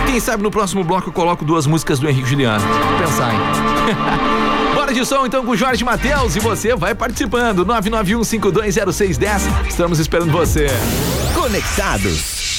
Quem 0.06 0.18
sabe 0.18 0.42
no 0.42 0.50
próximo 0.50 0.82
bloco 0.82 1.10
eu 1.10 1.12
coloco 1.12 1.44
duas 1.44 1.66
músicas 1.66 1.98
do 1.98 2.08
Henrique 2.08 2.30
Juliano. 2.30 2.64
Pensar, 2.98 3.34
hein? 3.34 3.40
De 4.92 5.04
som 5.04 5.26
então 5.26 5.44
com 5.44 5.54
Jorge 5.54 5.84
Matheus 5.84 6.34
e 6.34 6.40
você 6.40 6.74
vai 6.74 6.94
participando. 6.94 7.64
991520610. 7.66 9.68
Estamos 9.68 9.98
esperando 9.98 10.32
você. 10.32 10.68
Conectados. 11.34 12.57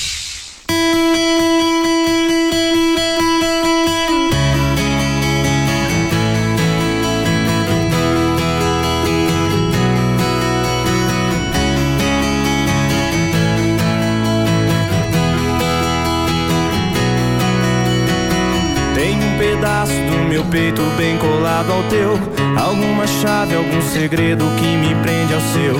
Teu. 21.89 22.19
Alguma 22.57 23.05
chave, 23.07 23.55
algum 23.55 23.81
segredo 23.81 24.45
que 24.57 24.77
me 24.77 24.95
prende 25.01 25.33
ao 25.33 25.41
seu. 25.41 25.75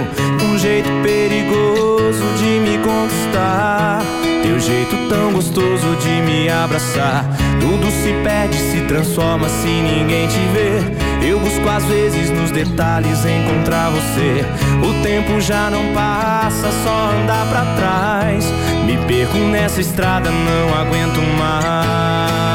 Um 0.47 0.57
jeito 0.57 0.89
perigoso 1.03 2.25
de 2.37 2.59
me 2.59 2.77
conquistar. 2.79 4.01
Teu 4.41 4.59
jeito 4.59 4.95
tão 5.09 5.33
gostoso 5.33 5.95
de 6.01 6.09
me 6.21 6.49
abraçar. 6.49 7.25
Tudo 7.59 7.89
se 7.91 8.13
perde, 8.23 8.57
se 8.57 8.81
transforma 8.87 9.47
se 9.47 9.67
ninguém 9.67 10.27
te 10.27 10.39
vê. 10.53 11.27
Eu 11.27 11.39
busco 11.39 11.67
às 11.69 11.83
vezes 11.85 12.29
nos 12.31 12.51
detalhes 12.51 13.25
encontrar 13.25 13.89
você. 13.91 14.45
O 14.81 15.03
tempo 15.03 15.39
já 15.39 15.69
não 15.69 15.93
passa, 15.93 16.71
só 16.83 17.11
andar 17.21 17.45
pra 17.47 17.65
trás. 17.75 18.45
Me 18.85 18.97
perco 19.05 19.37
nessa 19.37 19.81
estrada, 19.81 20.31
não 20.31 20.81
aguento 20.81 21.19
mais. 21.37 22.48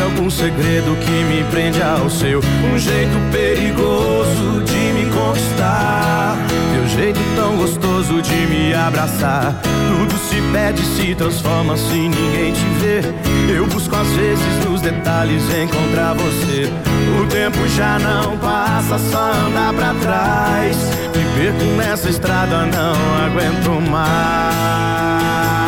Chave, 0.00 0.02
algum 0.02 0.30
segredo 0.30 0.96
que 0.96 1.24
me 1.24 1.44
prende 1.50 1.82
ao 1.82 2.08
seu. 2.08 2.40
Um 2.40 2.78
jeito 2.78 3.12
perigoso 3.30 4.62
de 4.64 4.92
me 4.92 5.10
conquistar. 5.10 6.36
Teu 6.74 6.88
jeito 6.88 7.20
tão 7.36 7.56
gostoso 7.56 8.22
de 8.22 8.46
me 8.46 8.74
abraçar. 8.74 9.60
Tudo 9.62 10.16
se 10.18 10.40
perde, 10.52 10.82
se 10.82 11.14
transforma 11.14 11.76
se 11.76 12.08
ninguém 12.08 12.52
te 12.52 12.64
vê. 12.80 13.54
Eu 13.54 13.66
busco 13.66 13.94
às 13.94 14.08
vezes 14.08 14.64
nos 14.64 14.80
detalhes 14.80 15.42
encontrar 15.54 16.14
você. 16.14 16.72
O 17.20 17.26
tempo 17.26 17.68
já 17.68 17.98
não 17.98 18.38
passa, 18.38 18.98
só 18.98 19.32
andar 19.32 19.74
pra 19.74 19.94
trás. 19.94 20.76
Me 21.14 21.24
perco 21.36 21.64
nessa 21.76 22.08
estrada, 22.08 22.66
não 22.66 23.26
aguento 23.26 23.90
mais. 23.90 25.59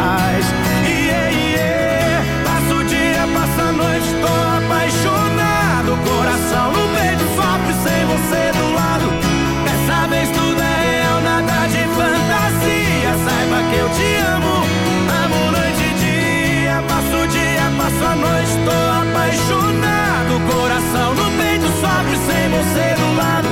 Apaixonado. 19.32 20.40
Coração 20.52 21.14
no 21.14 21.30
peito, 21.38 21.66
sofre 21.80 22.16
sem 22.26 22.48
você 22.50 22.94
do 23.00 23.16
lado. 23.16 23.48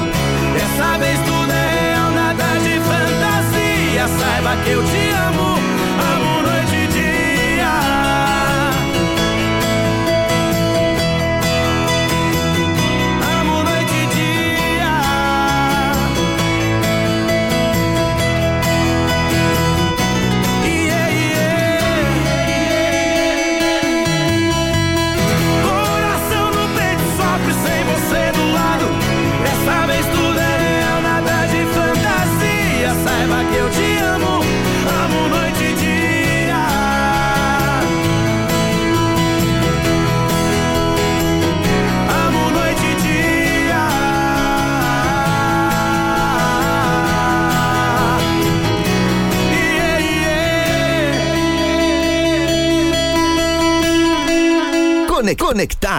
Dessa 0.54 0.98
vez 0.98 1.18
tudo 1.20 1.52
é 1.52 1.92
real, 1.92 2.10
nada 2.10 2.44
de 2.58 2.80
fantasia. 2.80 4.08
Saiba 4.18 4.56
que 4.64 4.70
eu 4.70 4.82
te 4.84 5.10
amo 5.10 5.69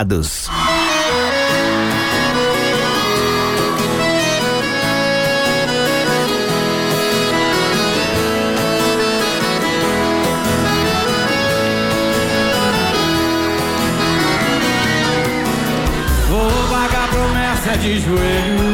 Conectados. 0.02 0.50
Vou 16.30 16.50
pagar 16.70 17.08
promessa 17.10 17.78
de 17.78 18.00
joelhos 18.00 18.71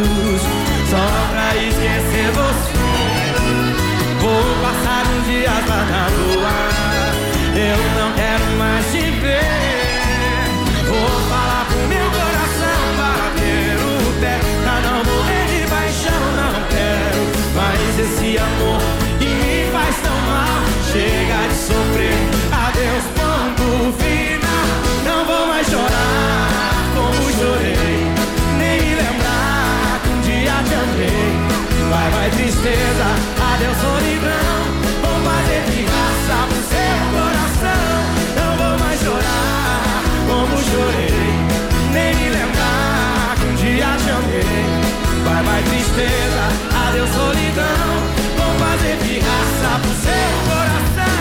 tristeza, 45.97 46.43
adeus 46.87 47.09
solidão. 47.09 47.89
Vou 48.37 48.53
fazer 48.59 48.97
pirraça 48.97 49.79
pro 49.81 49.93
seu 49.95 50.29
coração. 50.45 51.17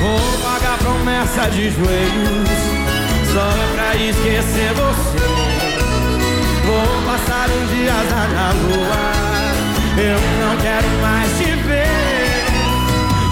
Vou 0.00 0.20
pagar 0.42 0.78
promessa 0.78 1.50
de 1.50 1.70
joelhos 1.70 2.48
Só 3.32 3.50
pra 3.74 3.94
esquecer 3.96 4.72
você 4.74 5.09
um 7.52 7.66
dia 7.66 7.92
lá 7.92 8.28
na 8.28 8.52
lua. 8.52 9.20
Eu 9.96 10.20
não 10.40 10.56
quero 10.56 10.88
mais 11.02 11.30
te 11.36 11.50
ver. 11.66 12.46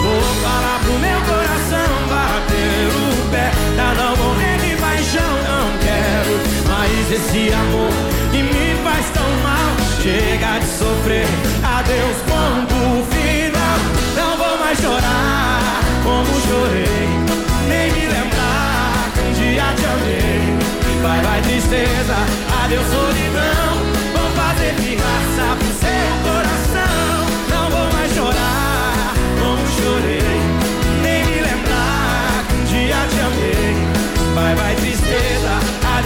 Vou 0.03 0.23
falar 0.43 0.81
pro 0.85 0.99
meu 0.99 1.21
coração 1.21 1.89
bater 2.09 2.89
o 2.89 3.31
pé. 3.31 3.51
Pra 3.77 3.95
não 3.95 4.17
morrer 4.17 4.59
de 4.59 4.77
paixão, 4.77 5.33
não 5.49 5.79
quero 5.79 6.35
Mais 6.69 7.13
esse 7.13 7.53
amor 7.55 7.93
que 8.31 8.43
me 8.43 8.83
faz 8.83 9.07
tão 9.11 9.31
mal. 9.43 9.71
Chega 10.03 10.59
de 10.59 10.67
sofrer, 10.67 11.27
adeus, 11.63 12.19
ponto 12.29 13.07
final. 13.13 13.79
Não 14.17 14.37
vou 14.37 14.59
mais 14.59 14.79
chorar 14.79 15.81
como 16.03 16.29
chorei. 16.47 17.09
Nem 17.69 17.93
me 17.93 18.07
lembrar 18.07 19.11
que 19.15 19.21
um 19.21 19.33
dia 19.33 19.65
te 19.77 19.85
amei. 19.85 20.59
Vai, 21.03 21.21
vai 21.23 21.41
tristeza, 21.43 22.17
adeus 22.65 22.87
solidão 22.87 23.38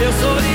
adeus 0.03 0.15
solidão 0.15 0.52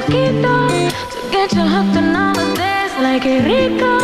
poquito, 0.00 0.68
to 1.12 1.30
get 1.30 1.52
you 1.52 1.62
hooked 1.62 1.96
on 1.96 2.14
all 2.14 2.38
of 2.38 2.56
this. 2.56 2.92
Like 3.00 3.24
a 3.26 3.40
rico, 3.42 3.94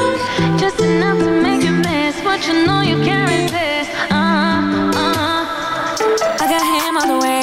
just 0.59 0.81
enough 0.81 1.19
to 1.19 1.31
make 1.31 1.63
you 1.63 1.73
miss 1.73 2.15
what 2.25 2.47
you 2.47 2.67
know 2.67 2.81
you 2.83 2.97
can't 3.05 3.29
resist. 3.31 3.91
Uh 4.11 4.91
uh. 4.95 6.43
I 6.43 6.47
got 6.53 6.65
him 6.75 6.97
all 6.99 7.09
the 7.15 7.19
way, 7.25 7.43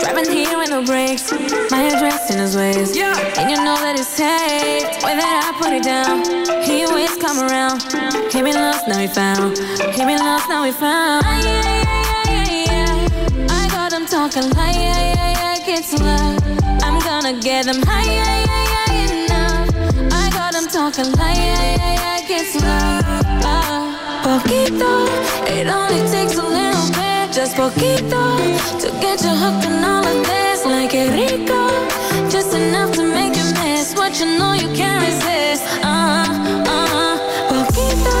driving 0.00 0.30
here 0.30 0.58
with 0.58 0.70
no 0.70 0.84
brakes. 0.84 1.32
My 1.70 1.82
address 1.90 2.30
in 2.30 2.38
his 2.38 2.56
ways, 2.56 2.96
yeah. 2.96 3.38
And 3.38 3.50
you 3.50 3.56
know 3.56 3.76
that 3.84 3.94
it's 3.98 4.08
safe. 4.08 4.86
Way 5.02 5.14
that 5.16 5.30
I 5.46 5.50
put 5.62 5.72
it 5.72 5.82
down, 5.82 6.22
he 6.62 6.84
always 6.84 7.16
come 7.16 7.38
around. 7.38 7.82
He 8.32 8.42
been 8.42 8.54
lost, 8.54 8.88
now 8.88 8.98
he 8.98 9.08
found. 9.08 9.58
He 9.94 10.04
been 10.04 10.18
lost, 10.18 10.48
now 10.48 10.64
he 10.64 10.72
found. 10.72 11.24
Ay. 11.26 11.42
I 13.50 13.68
got 13.70 13.92
him 13.92 14.06
talking 14.06 14.48
like, 14.50 15.03
gonna 17.24 17.40
get 17.40 17.64
them 17.64 17.80
high, 17.86 18.04
ay, 18.04 18.44
ay, 18.48 18.68
ay, 18.84 19.24
enough. 19.24 19.68
I 20.12 20.28
got 20.30 20.54
him 20.54 20.66
talking 20.68 21.10
like, 21.12 21.38
ay, 21.38 21.76
ay, 21.80 21.96
ay, 22.12 22.20
kids 22.26 22.54
love. 22.62 23.04
Poquito, 24.24 25.08
it 25.48 25.66
only 25.66 26.00
takes 26.10 26.36
a 26.36 26.42
little 26.42 26.88
bit, 26.92 27.32
just 27.32 27.56
poquito, 27.56 28.24
to 28.78 28.88
get 29.00 29.22
you 29.22 29.30
hooked 29.30 29.64
on 29.64 29.84
all 29.84 30.06
of 30.06 30.26
this. 30.26 30.66
Like 30.66 30.92
a 30.94 31.08
rico, 31.16 31.68
just 32.28 32.54
enough 32.54 32.92
to 32.96 33.02
make 33.02 33.36
you 33.36 33.48
miss 33.54 33.94
what 33.94 34.20
you 34.20 34.26
know 34.38 34.52
you 34.52 34.68
can't 34.76 35.00
resist. 35.06 35.64
Uh, 35.82 36.28
uh, 36.68 37.16
poquito, 37.48 38.18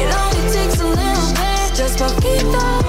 it 0.00 0.08
only 0.20 0.44
takes 0.50 0.80
a 0.80 0.86
little 0.86 1.30
bit, 1.38 1.74
just 1.76 1.96
poquito, 1.96 2.81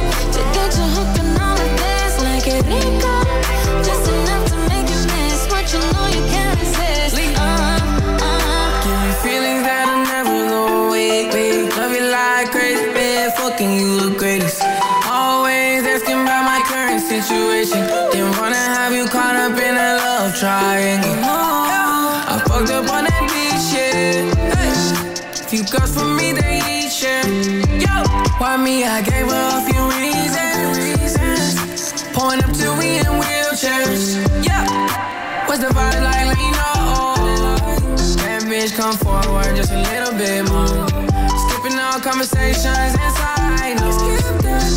conversations 42.03 42.93
inside. 42.99 43.79
No, 43.79 43.87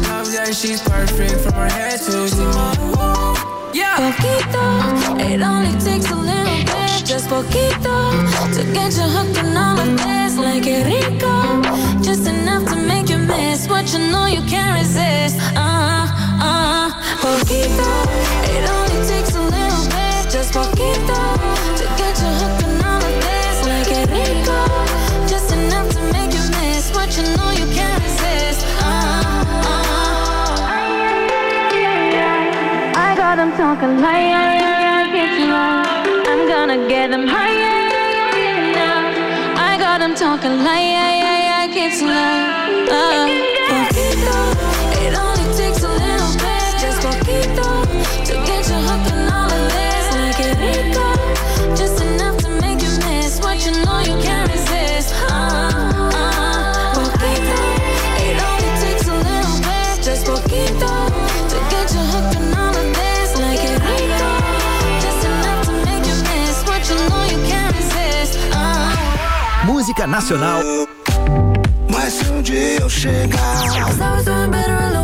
love 0.06 0.30
that 0.30 0.54
she's 0.54 0.80
perfect 0.80 1.40
from 1.40 1.54
her 1.54 1.68
head 1.68 1.98
to 2.06 2.30
toe. 2.30 3.34
Yeah. 3.74 3.98
Poquito, 3.98 5.18
it 5.18 5.42
only 5.42 5.72
takes 5.80 6.08
a 6.12 6.14
little 6.14 6.60
bit, 6.70 7.04
just 7.04 7.28
poquito, 7.28 8.14
to 8.54 8.62
get 8.72 8.94
you 8.94 9.08
hooked 9.10 9.38
on 9.42 9.56
all 9.56 9.78
of 9.78 9.96
this. 9.98 10.38
Like 10.38 10.66
a 10.68 10.84
rico, 10.86 11.62
just 12.00 12.28
enough 12.28 12.64
to 12.70 12.76
make 12.76 13.08
you 13.08 13.18
miss 13.18 13.66
what 13.68 13.92
you 13.92 13.98
know 13.98 14.26
you 14.26 14.42
can't 14.42 14.78
resist. 14.78 15.36
Uh, 15.56 16.06
uh, 16.40 16.90
poquito, 17.18 17.90
it 18.54 18.70
only 18.70 19.00
takes 19.08 19.34
a 19.34 19.42
little 19.42 19.84
bit, 19.90 20.30
just 20.30 20.52
poquito, 20.54 21.55
smoke 33.66 33.82
a 33.82 33.88
light, 34.00 34.28
yeah, 34.28 34.62
yeah, 34.62 35.38
yeah, 35.38 36.30
I'm 36.30 36.46
gonna 36.46 36.86
get 36.88 37.10
them 37.10 37.26
high, 37.26 37.50
yeah. 37.50 38.90
I 39.68 39.76
got 39.76 39.98
them 39.98 40.14
talking 40.14 40.62
like, 40.62 40.94
I 41.58 41.66
get 41.74 42.00
yeah, 42.00 42.06
uh, 42.88 43.26
uh. 43.74 43.92
it 45.04 45.14
only 45.18 45.46
takes 45.58 45.82
a 45.82 45.92
little 46.02 46.32
bit, 46.44 46.70
just 46.82 47.02
poquito, 47.02 47.68
to 48.26 48.34
get 48.46 48.68
you 48.68 48.78
hooked 48.88 49.36
Música 69.97 70.07
nacional, 70.07 70.61
Mas 71.88 72.12
se 72.12 72.30
um 72.30 72.42
dia 72.42 72.80
eu 72.80 72.90
chegar 72.90 73.64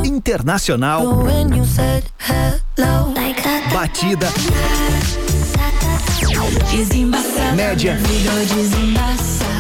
internacional, 0.05 1.25
when 1.25 1.49
you 1.57 1.65
said 1.65 2.05
hello, 2.19 3.11
like 3.15 3.43
that. 3.43 3.73
batida, 3.73 4.29
média. 7.57 7.99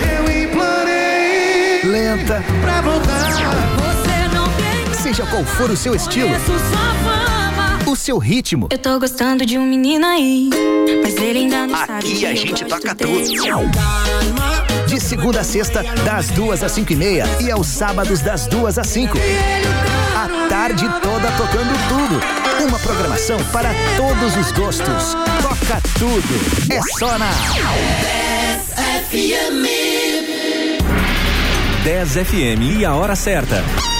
Eu 0.02 0.44
implorei 0.44 1.80
lenta, 1.82 2.44
pra 2.60 2.82
voltar. 2.82 3.30
Você 3.78 4.34
não 4.34 4.44
tem 4.52 4.94
seja 5.02 5.24
qual 5.24 5.44
for 5.46 5.70
o 5.70 5.76
seu 5.78 5.94
estilo, 5.94 6.28
o 7.86 7.96
seu 7.96 8.18
ritmo. 8.18 8.68
Eu 8.70 8.78
tô 8.78 9.00
gostando 9.00 9.46
de 9.46 9.56
um 9.56 9.64
menino 9.64 10.04
aí, 10.04 10.50
mas 11.02 11.16
ele 11.16 11.38
ainda 11.38 11.66
não 11.66 11.78
sabe. 11.78 12.12
Aqui 12.12 12.26
a 12.26 12.34
gente 12.34 12.66
toca 12.66 12.94
dele. 12.94 13.32
De 14.86 15.00
segunda 15.00 15.40
a 15.40 15.44
sexta, 15.44 15.82
das 16.04 16.28
duas 16.28 16.62
às 16.62 16.72
cinco 16.72 16.92
e 16.92 16.96
meia 16.96 17.24
e 17.40 17.50
aos 17.50 17.66
sábados 17.66 18.20
das 18.20 18.46
duas 18.46 18.78
às 18.78 18.86
cinco. 18.86 19.18
A 20.16 20.48
tarde 20.48 20.86
toda 21.00 21.30
tocando 21.32 21.88
tudo. 21.88 22.20
Uma 22.66 22.78
programação 22.78 23.42
para 23.52 23.70
todos 23.96 24.36
os 24.36 24.52
gostos. 24.52 25.14
Toca 25.42 25.80
tudo. 25.98 26.72
É 26.72 26.80
só 26.98 27.18
na 27.18 27.30
10 31.84 32.12
FM 32.12 32.78
e 32.78 32.84
a 32.84 32.94
hora 32.94 33.16
certa. 33.16 33.91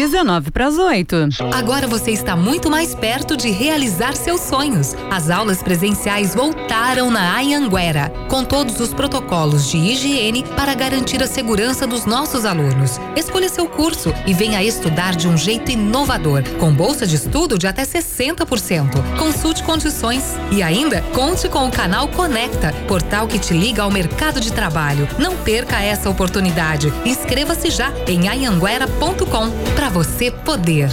19 0.00 0.50
para 0.50 0.66
as 0.66 0.78
8. 0.78 1.28
Agora 1.52 1.86
você 1.86 2.10
está 2.10 2.34
muito 2.34 2.70
mais 2.70 2.94
perto 2.94 3.36
de 3.36 3.50
realizar 3.50 4.14
seus 4.14 4.40
sonhos. 4.40 4.96
As 5.10 5.28
aulas 5.28 5.62
presenciais 5.62 6.34
voltaram 6.34 7.10
na 7.10 7.38
Anhanguera, 7.38 8.10
com 8.26 8.42
todos 8.42 8.80
os 8.80 8.94
protocolos 8.94 9.70
de 9.70 9.76
higiene 9.76 10.42
para 10.56 10.72
garantir 10.72 11.22
a 11.22 11.26
segurança 11.26 11.86
dos 11.86 12.06
nossos 12.06 12.46
alunos. 12.46 12.98
Escolha 13.14 13.50
seu 13.50 13.66
curso 13.68 14.14
e 14.26 14.32
venha 14.32 14.62
estudar 14.62 15.14
de 15.14 15.28
um 15.28 15.36
jeito 15.36 15.70
inovador, 15.70 16.44
com 16.58 16.72
bolsa 16.72 17.06
de 17.06 17.16
estudo 17.16 17.58
de 17.58 17.66
até 17.66 17.82
60%. 17.82 19.18
Consulte 19.18 19.62
condições 19.62 20.34
e 20.50 20.62
ainda 20.62 21.02
conte 21.12 21.46
com 21.46 21.68
o 21.68 21.70
canal 21.70 22.08
Conecta, 22.08 22.72
portal 22.88 23.28
que 23.28 23.38
te 23.38 23.52
liga 23.52 23.82
ao 23.82 23.90
mercado 23.90 24.40
de 24.40 24.50
trabalho. 24.50 25.06
Não 25.18 25.36
perca 25.36 25.78
essa 25.82 26.08
oportunidade. 26.08 26.90
Inscreva-se 27.04 27.68
já 27.68 27.92
em 28.08 28.30
anhanguera.com 28.30 29.50
para 29.76 29.89
você 29.90 30.30
poder. 30.30 30.88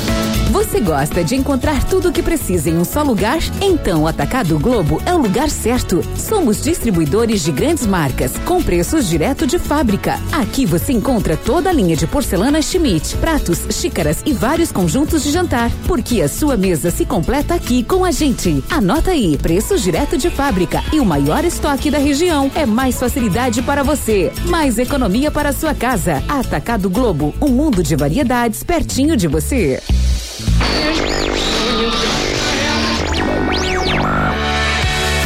Você 0.52 0.80
gosta 0.80 1.24
de 1.24 1.36
encontrar 1.36 1.84
tudo 1.84 2.10
o 2.10 2.12
que 2.12 2.24
precisa 2.24 2.70
em 2.70 2.78
um 2.78 2.84
só 2.84 3.04
lugar? 3.04 3.38
Então 3.62 4.04
o 4.04 4.08
Atacado 4.08 4.58
Globo 4.58 5.02
é 5.06 5.14
o 5.14 5.18
lugar 5.18 5.50
certo. 5.50 6.02
Somos 6.16 6.64
distribuidores 6.64 7.44
de 7.44 7.52
grandes 7.52 7.86
marcas, 7.86 8.34
com 8.46 8.62
preços 8.64 9.08
direto 9.08 9.46
de 9.46 9.60
fábrica. 9.60 10.20
Aqui 10.32 10.66
você 10.66 10.94
encontra 10.94 11.38
toda 11.38 11.70
a 11.70 11.74
linha 11.74 11.96
de 11.96 12.08
porcelana 12.08 12.62
Schmidt, 12.62 13.18
pratos, 13.18 13.68
xícaras 13.70 14.24
e 14.26 14.34
vários 14.34 14.72
conjuntos 14.72 15.22
de 15.24 15.32
jantar. 15.32 15.70
Porque 15.86 16.22
a 16.22 16.30
sua 16.30 16.58
mesa 16.58 16.90
se 16.90 17.06
completa 17.06 17.54
aqui 17.54 17.84
com 17.84 18.04
a 18.04 18.12
gente. 18.12 18.64
Anota 18.70 19.12
aí, 19.12 19.38
preços 19.38 19.84
direto 19.84 20.18
de 20.18 20.30
fábrica 20.30 20.84
e 20.92 21.00
o 21.00 21.06
maior 21.06 21.46
estoque 21.46 21.92
da 21.92 22.00
região. 22.00 22.50
É 22.56 22.66
mais 22.66 22.98
facilidade 22.98 23.62
para 23.62 23.84
você, 23.84 24.32
mais 24.46 24.80
economia 24.80 25.30
para 25.30 25.50
a 25.50 25.54
sua 25.54 25.76
casa. 25.76 26.24
Atacado 26.28 26.90
Globo, 26.90 27.36
um 27.40 27.50
mundo 27.50 27.84
de 27.84 27.96
variedades 27.96 28.64
pertinho 28.88 29.18
de 29.18 29.28
você. 29.28 29.84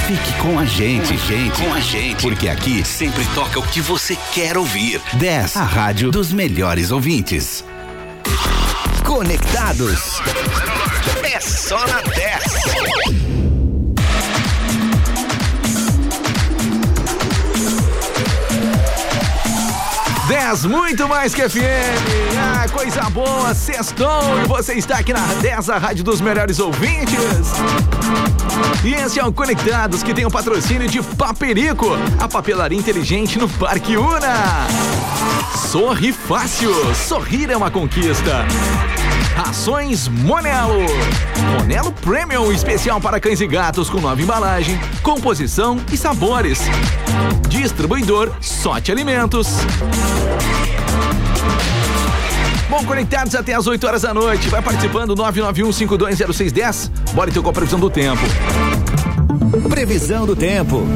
Fique 0.07 0.33
com 0.41 0.57
a 0.57 0.65
gente, 0.65 1.15
gente, 1.15 1.61
com 1.61 1.71
a 1.71 1.79
gente, 1.79 2.21
porque 2.23 2.49
aqui 2.49 2.83
sempre 2.83 3.23
toca 3.35 3.59
o 3.59 3.63
que 3.63 3.79
você 3.79 4.17
quer 4.33 4.57
ouvir. 4.57 4.99
10, 5.13 5.57
a 5.57 5.63
rádio 5.63 6.09
dos 6.09 6.33
melhores 6.33 6.91
ouvintes. 6.91 7.63
Conectados. 9.05 10.19
É 11.23 11.39
só 11.39 11.85
na 11.85 12.01
10. 12.01 12.43
Dez, 20.27 20.65
muito 20.65 21.07
mais 21.07 21.35
que 21.35 21.47
FM. 21.47 22.30
Coisa 22.71 23.09
boa, 23.09 23.53
sextou 23.53 24.39
e 24.43 24.47
você 24.47 24.73
está 24.73 24.97
aqui 24.97 25.13
na 25.13 25.25
10, 25.41 25.69
a 25.69 25.77
rádio 25.77 26.03
dos 26.03 26.21
melhores 26.21 26.59
ouvintes. 26.59 27.51
E 28.83 28.93
esse 28.93 29.19
é 29.19 29.25
o 29.25 29.31
Conectados, 29.31 30.01
que 30.01 30.13
tem 30.13 30.25
o 30.25 30.31
patrocínio 30.31 30.87
de 30.87 31.01
Paperico, 31.01 31.89
a 32.19 32.27
papelaria 32.27 32.77
inteligente 32.77 33.37
no 33.37 33.47
Parque 33.47 33.97
Una. 33.97 34.67
Sorri 35.69 36.11
fácil, 36.11 36.73
sorrir 36.95 37.51
é 37.51 37.57
uma 37.57 37.69
conquista. 37.69 38.45
Rações 39.35 40.07
Monelo. 40.07 40.85
Monelo 41.57 41.91
Premium 41.91 42.51
especial 42.51 42.99
para 43.01 43.19
cães 43.19 43.41
e 43.41 43.47
gatos 43.47 43.89
com 43.89 43.99
nova 43.99 44.21
embalagem, 44.21 44.79
composição 45.03 45.77
e 45.91 45.97
sabores. 45.97 46.61
Distribuidor 47.49 48.31
Sorte 48.39 48.91
Alimentos. 48.91 49.47
Bom, 52.71 52.85
conectados 52.85 53.35
até 53.35 53.53
as 53.53 53.67
8 53.67 53.85
horas 53.85 54.03
da 54.03 54.13
noite. 54.13 54.47
Vai 54.47 54.61
participando 54.61 55.13
991520610. 55.13 56.89
Bora 57.13 57.29
então 57.29 57.43
com 57.43 57.49
a 57.49 57.53
previsão 57.53 57.77
do 57.77 57.89
tempo. 57.89 58.21
Previsão 59.67 60.25
do 60.25 60.37
tempo. 60.37 60.87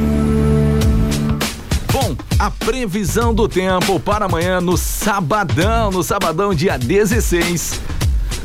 Bom, 1.92 2.16
a 2.38 2.50
previsão 2.50 3.34
do 3.34 3.46
tempo 3.46 4.00
para 4.00 4.24
amanhã 4.24 4.58
no 4.58 4.78
sabadão, 4.78 5.90
no 5.90 6.02
sabadão 6.02 6.54
dia 6.54 6.78
16. 6.78 7.78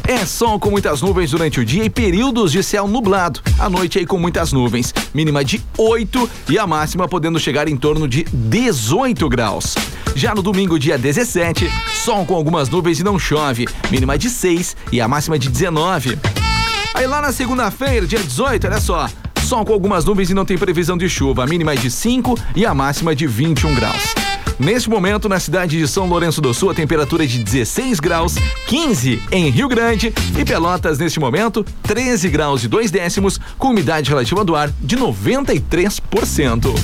É 0.09 0.25
sol 0.25 0.59
com 0.59 0.69
muitas 0.69 1.01
nuvens 1.01 1.31
durante 1.31 1.61
o 1.61 1.63
dia 1.63 1.85
e 1.85 1.89
períodos 1.89 2.51
de 2.51 2.61
céu 2.61 2.85
nublado. 2.85 3.39
À 3.57 3.69
noite 3.69 3.97
aí 3.97 4.05
com 4.05 4.19
muitas 4.19 4.51
nuvens. 4.51 4.93
Mínima 5.13 5.41
de 5.45 5.63
8 5.77 6.29
e 6.49 6.59
a 6.59 6.67
máxima 6.67 7.07
podendo 7.07 7.39
chegar 7.39 7.69
em 7.69 7.77
torno 7.77 8.09
de 8.09 8.25
18 8.25 9.29
graus. 9.29 9.75
Já 10.15 10.35
no 10.35 10.41
domingo, 10.41 10.77
dia 10.77 10.97
17, 10.97 11.69
sol 12.03 12.25
com 12.25 12.35
algumas 12.35 12.69
nuvens 12.69 12.99
e 12.99 13.03
não 13.03 13.17
chove. 13.17 13.67
Mínima 13.89 14.17
de 14.17 14.29
6 14.29 14.75
e 14.91 15.01
a 15.01 15.07
máxima 15.07 15.39
de 15.39 15.49
19. 15.49 16.17
Aí 16.93 17.07
lá 17.07 17.21
na 17.21 17.31
segunda-feira, 17.31 18.05
dia 18.05 18.19
18, 18.19 18.67
olha 18.67 18.79
só. 18.79 19.09
Sol 19.43 19.65
com 19.65 19.73
algumas 19.73 20.05
nuvens 20.05 20.29
e 20.29 20.33
não 20.33 20.45
tem 20.45 20.57
previsão 20.57 20.97
de 20.97 21.09
chuva. 21.09 21.47
Mínima 21.47 21.75
de 21.75 21.89
5 21.89 22.37
e 22.55 22.65
a 22.65 22.73
máxima 22.73 23.15
de 23.15 23.25
21 23.25 23.73
graus. 23.73 24.13
Neste 24.59 24.89
momento, 24.89 25.27
na 25.27 25.39
cidade 25.39 25.79
de 25.79 25.87
São 25.87 26.07
Lourenço 26.07 26.39
do 26.39 26.53
Sul, 26.53 26.69
a 26.69 26.73
temperatura 26.73 27.23
é 27.23 27.27
de 27.27 27.43
16 27.43 27.99
graus, 27.99 28.35
15 28.67 29.19
em 29.31 29.49
Rio 29.49 29.67
Grande 29.67 30.13
e 30.37 30.45
Pelotas, 30.45 30.99
neste 30.99 31.19
momento, 31.19 31.65
13 31.81 32.29
graus 32.29 32.63
e 32.63 32.67
2 32.67 32.91
décimos, 32.91 33.39
com 33.57 33.69
umidade 33.69 34.09
relativa 34.09 34.45
do 34.45 34.55
ar 34.55 34.69
de 34.79 34.95
93%. 34.95 36.75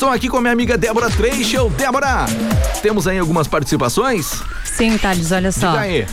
Estou 0.00 0.10
aqui 0.10 0.30
com 0.30 0.38
a 0.38 0.40
minha 0.40 0.54
amiga 0.54 0.78
Débora 0.78 1.10
Treichel. 1.10 1.68
Débora, 1.76 2.24
temos 2.80 3.06
aí 3.06 3.18
algumas 3.18 3.46
participações? 3.46 4.42
Sim, 4.64 4.96
Thales, 4.96 5.30
olha 5.30 5.52
só. 5.52 5.72
Diga 5.72 5.80
aí. 5.80 6.06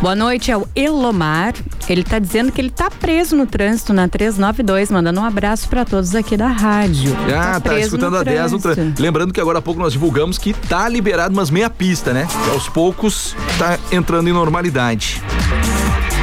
Boa 0.00 0.16
noite, 0.16 0.50
é 0.50 0.56
o 0.56 0.66
Elomar. 0.74 1.52
Ele 1.86 2.02
tá 2.02 2.18
dizendo 2.18 2.50
que 2.50 2.58
ele 2.58 2.70
tá 2.70 2.90
preso 2.90 3.36
no 3.36 3.44
trânsito 3.44 3.92
na 3.92 4.08
392, 4.08 4.90
mandando 4.90 5.20
um 5.20 5.24
abraço 5.24 5.68
para 5.68 5.84
todos 5.84 6.14
aqui 6.14 6.34
da 6.34 6.48
rádio. 6.48 7.14
Ah, 7.26 7.60
tá, 7.60 7.68
preso 7.68 7.88
escutando 7.88 8.16
a 8.16 8.22
10 8.22 8.52
no 8.52 8.58
trânsito. 8.58 9.02
Lembrando 9.02 9.34
que 9.34 9.40
agora 9.40 9.58
há 9.58 9.62
pouco 9.62 9.78
nós 9.78 9.92
divulgamos 9.92 10.38
que 10.38 10.54
tá 10.54 10.88
liberado 10.88 11.34
umas 11.34 11.50
meia 11.50 11.68
pista, 11.68 12.14
né? 12.14 12.26
Que 12.42 12.50
aos 12.52 12.70
poucos 12.70 13.36
tá 13.58 13.78
entrando 13.92 14.30
em 14.30 14.32
normalidade. 14.32 15.22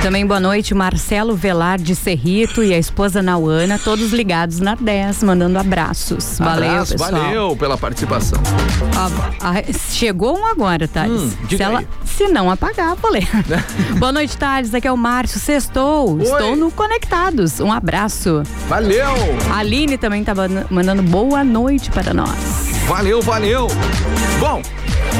Também 0.03 0.27
boa 0.27 0.39
noite, 0.39 0.73
Marcelo 0.73 1.33
Velar 1.33 1.79
de 1.79 1.95
Cerrito 1.95 2.61
e 2.61 2.73
a 2.73 2.77
esposa 2.77 3.21
Nauana, 3.21 3.79
todos 3.79 4.11
ligados 4.11 4.59
na 4.59 4.75
10, 4.75 5.23
mandando 5.23 5.57
abraços. 5.57 6.37
Valeu, 6.39 6.71
Abraço, 6.71 6.91
pessoal. 6.91 7.11
Valeu 7.11 7.55
pela 7.55 7.77
participação. 7.77 8.37
Ó, 8.97 9.47
a- 9.47 9.63
chegou 9.89 10.37
um 10.37 10.45
agora, 10.45 10.89
Thales. 10.89 11.21
Hum, 11.21 11.47
se, 11.47 11.63
ela- 11.63 11.85
se 12.03 12.27
não 12.27 12.51
apagar, 12.51 12.95
vou 12.97 13.11
ler. 13.11 13.25
Boa 13.97 14.11
noite, 14.11 14.35
Thales. 14.37 14.73
Aqui 14.73 14.89
é 14.89 14.91
o 14.91 14.97
Márcio. 14.97 15.39
Sextou. 15.39 16.19
Estou 16.21 16.53
no 16.57 16.69
Conectados. 16.69 17.61
Um 17.61 17.71
abraço. 17.71 18.43
Valeu! 18.67 19.13
A 19.53 19.59
Aline 19.59 19.97
também 19.97 20.21
tá 20.21 20.33
mandando 20.69 21.01
boa 21.01 21.45
noite 21.45 21.89
para 21.89 22.13
nós. 22.13 22.29
Valeu, 22.87 23.21
valeu! 23.21 23.67
Bom, 24.39 24.61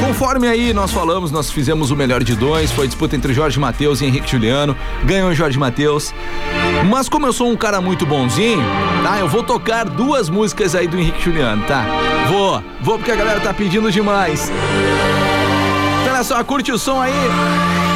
conforme 0.00 0.48
aí 0.48 0.72
nós 0.72 0.92
falamos, 0.92 1.30
nós 1.30 1.50
fizemos 1.50 1.90
o 1.90 1.96
melhor 1.96 2.22
de 2.22 2.34
dois, 2.34 2.70
foi 2.70 2.86
disputa 2.86 3.16
entre 3.16 3.32
Jorge 3.32 3.58
Matheus 3.58 4.00
e 4.00 4.06
Henrique 4.06 4.30
Juliano, 4.30 4.76
ganhou 5.04 5.30
o 5.30 5.34
Jorge 5.34 5.58
Matheus. 5.58 6.14
Mas 6.88 7.08
como 7.08 7.26
eu 7.26 7.32
sou 7.32 7.50
um 7.50 7.56
cara 7.56 7.80
muito 7.80 8.04
bonzinho, 8.04 8.62
tá? 9.02 9.18
Eu 9.18 9.28
vou 9.28 9.42
tocar 9.42 9.84
duas 9.84 10.28
músicas 10.28 10.74
aí 10.74 10.86
do 10.86 10.98
Henrique 10.98 11.22
Juliano, 11.22 11.64
tá? 11.66 11.84
Vou, 12.28 12.62
vou 12.80 12.98
porque 12.98 13.10
a 13.10 13.16
galera 13.16 13.40
tá 13.40 13.52
pedindo 13.52 13.90
demais. 13.90 14.50
Então 16.02 16.14
olha 16.14 16.24
só, 16.24 16.42
curte 16.44 16.70
o 16.72 16.78
som 16.78 17.00
aí 17.00 17.12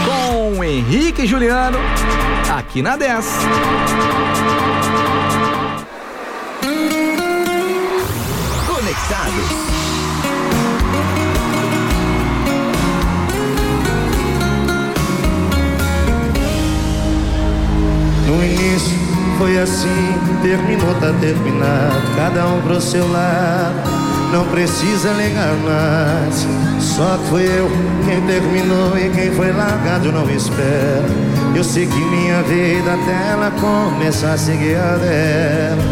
com 0.04 0.64
Henrique 0.64 1.26
Juliano 1.26 1.78
aqui 2.50 2.82
na 2.82 2.96
10. 2.96 3.26
Foi 19.38 19.56
assim, 19.56 20.14
terminou, 20.42 20.92
tá 20.94 21.12
terminado. 21.20 22.02
Cada 22.16 22.46
um 22.48 22.60
pro 22.60 22.80
seu 22.80 23.10
lado, 23.10 23.88
não 24.32 24.44
precisa 24.48 25.12
ligar 25.12 25.54
mais. 25.64 26.46
Só 26.80 27.16
foi 27.30 27.44
eu 27.44 27.70
quem 28.04 28.20
terminou 28.22 28.98
e 28.98 29.08
quem 29.10 29.30
foi 29.30 29.52
largado, 29.52 30.10
não 30.10 30.28
espero. 30.28 31.06
Eu 31.54 31.62
sei 31.62 31.86
que 31.86 31.94
minha 31.94 32.42
vida 32.42 32.94
até 32.94 33.30
ela 33.32 33.52
começar 33.52 34.32
a 34.32 34.38
seguir 34.38 34.76
a 34.76 34.96
dela. 34.96 35.82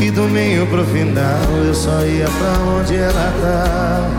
E 0.00 0.10
do 0.10 0.22
meio 0.22 0.66
pro 0.66 0.84
final 0.84 1.64
eu 1.66 1.74
só 1.74 2.04
ia 2.04 2.26
pra 2.26 2.58
onde 2.78 2.96
ela 2.96 3.32
tá. 3.42 4.10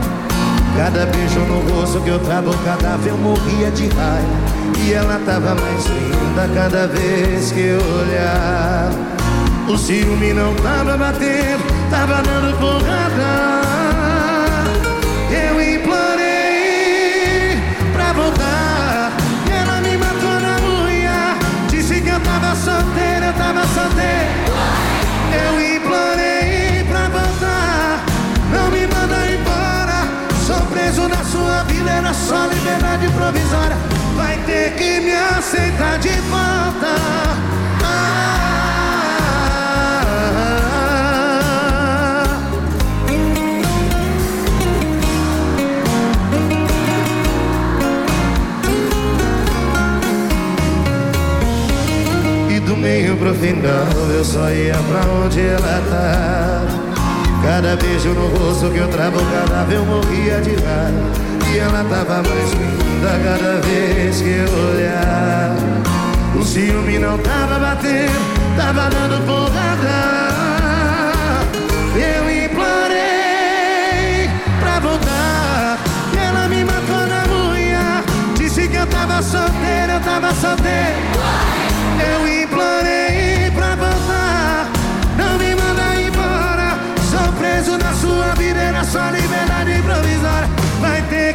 Cada 0.78 1.06
beijo 1.08 1.40
no 1.40 1.74
rosto 1.74 2.00
que 2.02 2.10
eu 2.10 2.20
trago 2.20 2.52
o 2.52 2.58
cadáver 2.60 3.10
eu 3.10 3.18
morria 3.18 3.72
de 3.72 3.88
raiva. 3.88 4.55
E 4.84 4.94
ela 4.94 5.20
tava 5.26 5.56
mais 5.56 5.86
linda 5.86 6.50
cada 6.54 6.88
vez 6.88 7.52
que 7.52 7.62
eu 7.62 7.80
olhava. 7.80 9.16
O 9.68 9.78
ciúme 9.78 10.34
não 10.34 10.54
tava 10.56 10.96
batendo, 10.96 11.64
tava 11.90 12.22
dando 12.22 12.56
porrada. 12.60 13.62
Eu 15.32 15.60
implorei 15.76 17.58
pra 17.94 18.14
voltar. 18.14 19.12
E 19.48 19.52
ela 19.52 19.82
me 19.82 19.98
matou 19.98 20.40
na 20.40 20.60
unha. 20.84 21.36
Disse 21.70 22.00
que 22.02 22.10
eu 22.10 22.20
tava 22.20 22.56
solteiro, 22.56 23.26
eu 23.26 23.34
tava 23.34 23.66
solteiro. 23.68 24.30
Eu 25.34 25.60
implorei 25.78 26.84
pra 26.88 27.10
voltar. 27.10 28.06
Não 28.54 28.70
me 28.70 28.86
manda 28.86 29.26
embora. 29.34 30.08
Sou 30.46 30.62
preso 30.68 31.08
na 31.08 31.24
sua 31.24 31.64
vida, 31.64 31.90
era 31.90 32.14
só 32.14 32.46
liberdade 32.46 33.08
provisória. 33.10 33.95
Ter 34.46 34.76
que 34.76 35.00
me 35.00 35.12
aceitar 35.12 35.98
de 35.98 36.10
volta. 36.30 36.96
Ah. 37.84 38.36
E 52.52 52.60
do 52.60 52.78
meio 52.78 53.18
pro 53.18 53.34
final 53.34 53.88
eu 54.16 54.24
só 54.24 54.52
ia 54.52 54.76
pra 54.76 55.12
onde 55.26 55.42
ela 55.42 55.82
tá. 55.90 56.62
Cada 57.42 57.76
beijo 57.78 58.10
no 58.10 58.28
rosto 58.28 58.70
que 58.70 58.78
eu 58.78 58.88
travo 58.90 59.18
cadáver 59.32 59.78
eu 59.78 59.86
morria 59.86 60.40
de 60.40 60.52
raiva. 60.52 61.12
E 61.52 61.58
ela 61.58 61.84
tava 61.90 62.22
mais 62.22 62.52
linda 62.54 62.85
cada 63.12 63.62
vez 63.62 64.22
que 64.22 64.30
eu 64.30 64.52
olhar. 64.70 65.56
O 66.40 66.44
ciúme 66.44 66.98
não 66.98 67.18
tava 67.20 67.60
batendo, 67.60 68.58
tava 68.58 68.90
dando 68.90 69.26
porrada. 69.26 70.26
Eu 71.96 72.46
implorei 72.46 74.30
pra 74.60 74.80
voltar. 74.80 75.78
E 76.14 76.18
ela 76.18 76.48
me 76.48 76.64
matou 76.64 77.08
na 77.08 77.24
unha. 77.54 78.04
Disse 78.38 78.68
que 78.68 78.76
eu 78.76 78.88
tava 78.88 79.22
solteiro, 79.22 79.94
eu 79.94 80.00
tava 80.02 80.34
solteiro. 80.34 81.00
Eu 82.00 82.28
implorei 82.44 83.52
pra 83.52 83.76
voltar. 83.76 84.68
Não 85.18 85.38
me 85.38 85.56
manda 85.56 85.96
embora. 86.02 86.78
Sou 87.10 87.32
preso 87.34 87.78
na 87.78 87.94
sua 87.94 88.34
vida, 88.36 88.60
era 88.60 88.84
só 88.84 89.10
liberdade 89.12 89.82
provisória. 89.84 90.65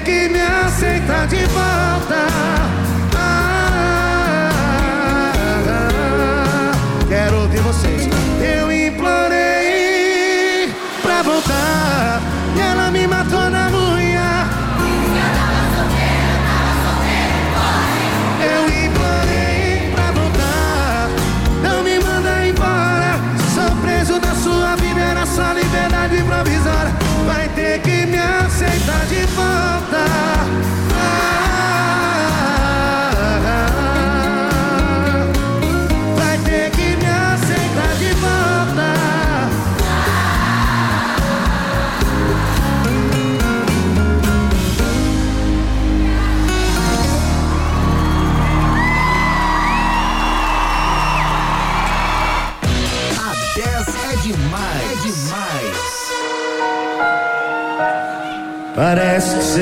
Que 0.04 0.28
me 0.28 0.40
aceitar 0.40 1.26
de 1.28 1.44
volta. 1.46 2.89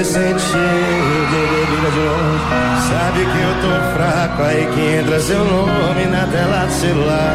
Você 0.04 0.32
de 0.32 1.40
bebida 1.58 1.90
de 1.90 1.98
longe. 1.98 2.46
Sabe 2.88 3.20
que 3.26 3.38
eu 3.42 3.54
tô 3.62 3.72
fraco, 3.94 4.42
aí 4.42 4.68
que 4.72 4.80
entra 4.80 5.18
seu 5.20 5.44
nome 5.44 6.06
na 6.06 6.26
tela 6.26 6.66
do 6.66 6.72
celular. 6.72 7.34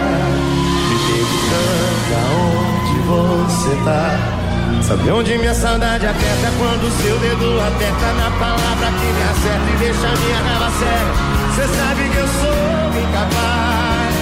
Me 0.90 0.98
perguntando 1.08 2.14
aonde 2.24 2.96
você 3.08 3.76
tá. 3.84 4.08
Sabe 4.82 5.12
onde 5.12 5.38
minha 5.38 5.54
saudade 5.54 6.06
aperta 6.06 6.52
quando 6.58 6.90
seu 7.02 7.18
dedo 7.20 7.60
aperta 7.60 8.14
na 8.14 8.32
palavra 8.40 8.88
que 9.00 9.08
me 9.12 9.24
acerta 9.24 9.70
e 9.70 9.78
deixa 9.80 10.08
minha 10.08 10.40
raiva 10.40 10.72
séria. 10.80 11.14
Cê 11.56 11.68
sabe 11.68 12.10
que 12.10 12.18
eu 12.18 12.28
sou 12.28 13.02
incapaz 13.02 14.14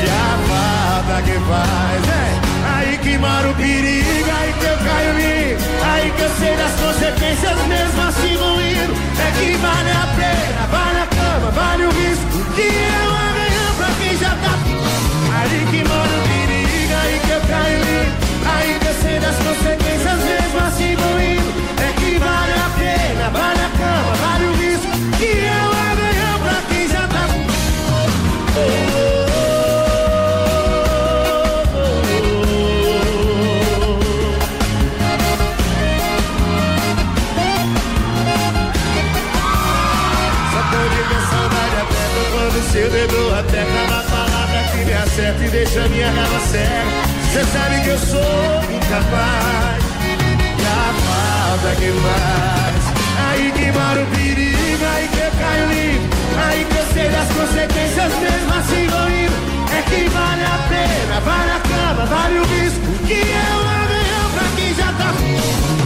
de 0.00 0.08
a 0.10 0.36
falta 0.48 1.22
que 1.22 1.38
faz, 1.48 2.08
é. 2.08 2.59
Que 3.02 3.16
mora 3.16 3.48
o 3.48 3.54
perigo, 3.54 4.30
aí 4.30 4.52
que 4.52 4.64
eu 4.64 4.76
caio 4.76 5.18
em 5.18 5.56
Aí 5.90 6.10
que 6.10 6.22
eu 6.22 6.30
sei 6.38 6.54
das 6.54 6.72
consequências 6.72 7.56
mesmo 7.66 8.02
assim 8.02 8.36
ruindo 8.36 8.94
É 9.18 9.30
que 9.38 9.56
vale 9.56 9.90
a 9.90 10.06
pena, 10.16 10.66
vale 10.70 11.00
a 11.00 11.06
cama, 11.06 11.50
vale 11.50 11.84
o 11.86 11.90
risco 11.90 12.44
Que 12.54 12.62
eu 12.62 13.10
amanhã 13.10 13.74
pra 13.78 13.88
quem 13.98 14.16
já 14.18 14.30
tá 14.30 14.54
Aí 15.38 15.66
que 15.70 15.88
mora 15.88 16.10
o 16.10 16.22
perigo, 16.28 16.94
aí 17.02 17.20
que 17.24 17.30
eu 17.30 17.40
caio 17.40 17.78
em 17.78 18.06
Aí 18.54 18.78
que 18.78 18.86
eu 18.86 18.94
sei 18.94 19.18
das 19.18 19.36
consequências 19.36 20.18
mesmo 20.18 20.60
assim 20.68 20.94
ruindo 20.94 21.50
É 21.80 21.92
que 21.98 22.18
vale 22.18 22.52
a 22.52 22.70
pena, 22.78 23.30
vale 23.30 23.60
a 23.60 23.70
cama, 23.80 24.12
vale 24.20 24.44
o 24.44 24.52
risco 24.54 24.90
Que 25.18 25.49
deixa 45.38 45.88
minha 45.88 46.10
raiva 46.10 46.40
cega. 46.40 47.10
Cê 47.32 47.44
sabe 47.44 47.80
que 47.82 47.88
eu 47.88 47.98
sou 47.98 48.74
incapaz. 48.74 49.84
E 50.02 50.60
falta 51.06 51.76
que 51.76 51.92
faz. 52.02 52.82
Aí 53.28 53.52
que 53.52 53.72
mora 53.72 54.02
o 54.02 54.06
perigo, 54.06 54.84
aí 54.94 55.08
que 55.08 55.18
eu 55.18 55.30
caio 55.38 55.68
limpo. 55.68 56.16
Aí 56.46 56.64
que 56.64 56.76
eu 56.76 56.86
sei 56.92 57.08
das 57.08 57.28
consequências 57.28 58.12
mesmo 58.18 58.54
assim 58.58 58.86
vou 58.88 59.08
indo. 59.08 59.36
É 59.72 59.82
que 59.82 60.08
vale 60.08 60.44
a 60.44 60.58
pena, 60.68 61.20
vale 61.20 61.50
a 61.50 61.60
cama, 61.60 62.06
vale 62.06 62.38
o 62.38 62.44
risco. 62.44 62.80
Que 63.06 63.20
avião 63.20 64.30
pra 64.34 64.46
quem 64.56 64.74
já 64.74 64.92
tá. 64.92 65.14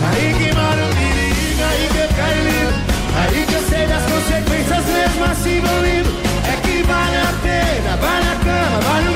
Aí 0.09 0.35
que 0.39 0.55
mora 0.55 0.85
o 0.85 0.95
perigo, 0.95 1.63
aí 1.71 1.89
que 1.93 1.99
eu 1.99 2.09
caio 2.17 2.45
limpo. 2.45 2.95
Aí 3.17 3.47
que 3.47 3.55
eu 3.55 3.63
sei 3.69 3.87
das 3.87 4.03
consequências 4.05 4.85
mesmo 4.87 5.25
assim 5.25 5.61
vou 5.61 5.87
indo. 5.87 6.11
É 6.47 6.57
que 6.63 6.83
vale 6.83 7.17
a 7.17 7.33
pena, 7.43 7.97
vale 7.97 8.29
a 8.29 8.37
cama, 8.45 8.81
vale 8.81 9.09
o. 9.09 9.14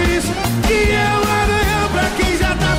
Que 0.69 0.93
é 0.93 1.09
o 1.17 1.23
avião 1.43 1.89
pra 1.93 2.07
quem 2.17 2.37
já 2.39 2.55
tá. 2.55 2.77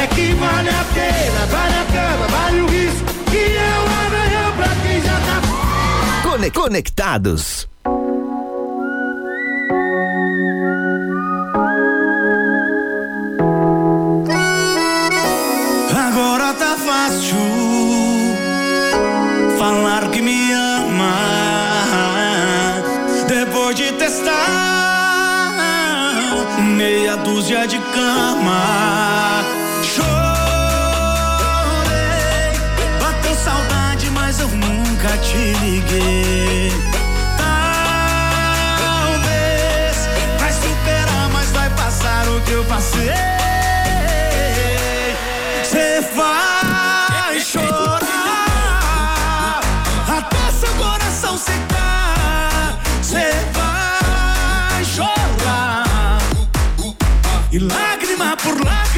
É 0.00 0.06
que 0.06 0.32
vale 0.34 0.68
a 0.68 0.84
pena, 0.94 1.46
vale 1.50 1.74
a 1.74 1.84
vale 2.28 2.60
o 2.60 2.66
risco. 2.68 3.04
Que 3.30 3.56
avião 4.06 4.52
pra 4.56 4.68
quem 4.82 5.02
já 5.02 5.20
tá. 5.20 6.22
Cone- 6.22 6.50
Conectados. 6.50 7.68
Meia 26.78 27.16
dúzia 27.16 27.66
de 27.66 27.76
cama. 27.80 29.44
Chorei, 29.82 30.06
bateu 33.00 33.34
saudade, 33.34 34.08
mas 34.10 34.38
eu 34.38 34.46
nunca 34.46 35.08
te 35.18 35.54
liguei. 35.64 36.72
Talvez 38.78 40.08
vai 40.38 40.52
superar, 40.52 41.28
mas 41.32 41.50
vai 41.50 41.68
passar 41.70 42.28
o 42.28 42.40
que 42.42 42.52
eu 42.52 42.64
passei. 42.66 43.12
Você 45.64 46.00
vai 46.14 46.47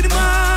por 0.01 0.09
lágrimas. 0.09 0.50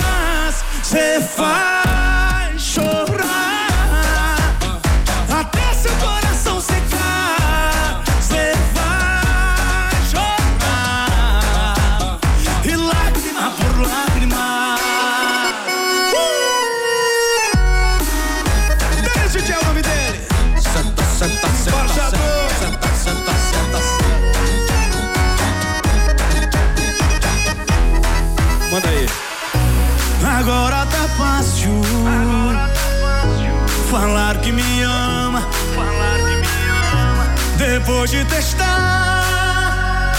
De 38.13 38.23
testar 38.25 40.13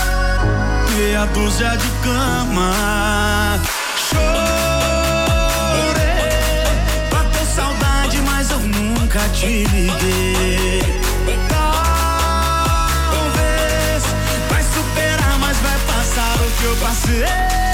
meia 0.96 1.26
dúzia 1.26 1.76
de 1.76 1.88
cama. 2.02 2.72
Chorei, 4.08 4.24
bateu 7.08 7.46
saudade, 7.46 8.20
mas 8.22 8.50
eu 8.50 8.58
nunca 8.58 9.20
te 9.28 9.62
liguei. 9.66 10.82
Talvez 13.12 14.02
vai 14.50 14.62
superar, 14.64 15.38
mas 15.38 15.56
vai 15.58 15.78
passar 15.86 16.34
o 16.34 16.50
que 16.50 16.64
eu 16.64 16.76
passei. 16.78 17.73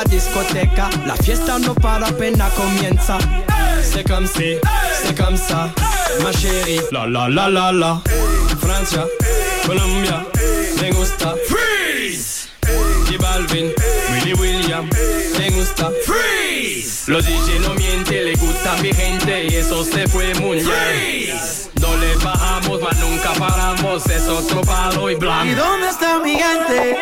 La 0.00 0.10
discoteca, 0.10 0.88
la 1.06 1.14
fiesta 1.14 1.58
no 1.58 1.74
para 1.74 2.06
apenas 2.06 2.52
comienza. 2.54 3.18
C'est 3.82 4.06
comme 4.08 4.26
si, 4.26 4.56
c'est 5.02 5.16
comme 5.16 5.36
ça, 5.36 5.68
ma 6.22 6.32
chérie. 6.32 6.80
La 6.90 7.06
la 7.06 7.28
la 7.28 7.48
la 7.48 7.72
la. 7.72 8.00
Francia, 8.60 9.04
Colombia, 9.66 10.24
me 10.80 10.90
gusta. 10.92 11.34
Freeze. 11.48 12.48
J 13.08 13.18
Balvin, 13.18 13.72
Willy 14.12 14.34
William, 14.34 14.88
me 15.38 15.50
gusta. 15.50 15.90
Freeze. 16.06 17.10
Los 17.10 17.26
DJ 17.26 17.58
no 17.60 17.74
mienten, 17.74 18.24
le 18.24 18.34
gusta 18.36 18.76
mi 18.82 18.92
gente 18.94 19.48
y 19.50 19.56
eso 19.56 19.84
se 19.84 20.06
fue 20.08 20.32
muy. 20.34 20.62
No 21.80 21.96
le 21.96 22.16
bajamos, 22.24 22.80
mas 22.80 22.98
nunca 23.00 23.32
paramos, 23.38 24.06
es 24.06 24.28
otro 24.28 24.60
palo 24.62 25.10
y 25.10 25.14
¿Y 25.14 25.16
blanco. 25.16 25.54
dónde 25.56 25.88
está 25.88 26.18
mi 26.20 26.36
gente? 26.36 26.96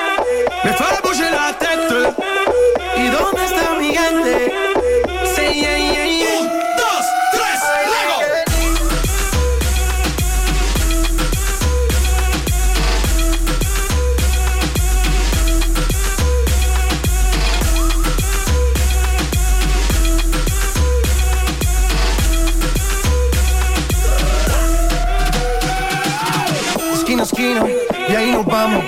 Me 0.64 0.74
bouger 1.02 1.30
la 1.32 1.56
tête. 1.58 2.87
¿Y 2.98 3.06
dónde 3.10 3.44
está 3.44 3.74
mi 3.78 3.94
gente? 3.94 4.52
Sí, 5.34 5.60
yeah, 5.60 5.78
yeah, 5.78 6.04
yeah. 6.04 6.42
Dos, 6.76 7.06
tres, 7.32 7.60
luego. 7.86 8.16
Esquina, 26.94 27.22
esquina, 27.22 27.62
y 28.08 28.14
ahí 28.16 28.32
nos 28.32 28.44
vamos 28.44 28.87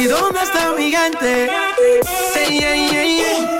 ¿Y 0.00 0.06
dónde 0.06 0.40
está 0.40 0.72
mi 0.72 0.90
gente? 0.90 1.50
Ey, 2.34 2.58
ey, 2.58 2.88
ey, 2.90 3.59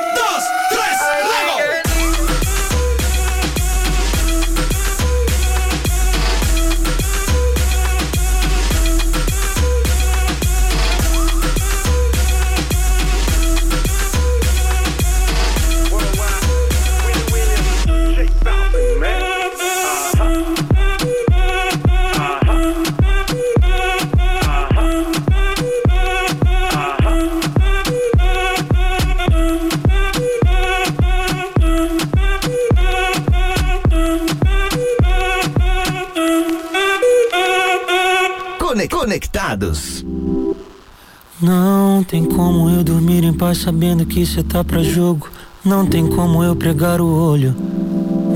tem 42.11 42.25
como 42.25 42.69
eu 42.69 42.83
dormir 42.83 43.23
em 43.23 43.33
paz 43.33 43.59
sabendo 43.59 44.05
que 44.05 44.27
cê 44.27 44.43
tá 44.43 44.65
pra 44.65 44.83
jogo. 44.83 45.29
Não 45.65 45.87
tem 45.87 46.09
como 46.09 46.43
eu 46.43 46.57
pregar 46.57 47.01
o 47.01 47.07
olho. 47.07 47.55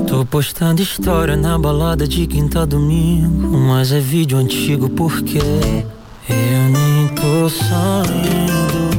Tô 0.06 0.24
postando 0.24 0.80
história 0.80 1.34
na 1.34 1.58
balada 1.58 2.06
de 2.06 2.24
quinta 2.24 2.64
domingo. 2.64 3.58
Mas 3.58 3.90
é 3.90 3.98
vídeo 3.98 4.38
antigo 4.38 4.88
porque 4.90 5.38
eu 5.38 6.62
nem 6.70 7.08
tô 7.16 7.50
saindo. 7.50 8.94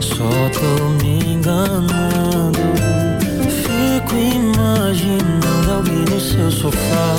Só 0.00 0.30
tô 0.54 1.04
me 1.04 1.34
enganando. 1.34 2.60
Fico 3.50 4.14
imaginando 4.14 5.72
alguém 5.72 6.04
no 6.04 6.20
seu 6.20 6.48
sofá. 6.52 7.16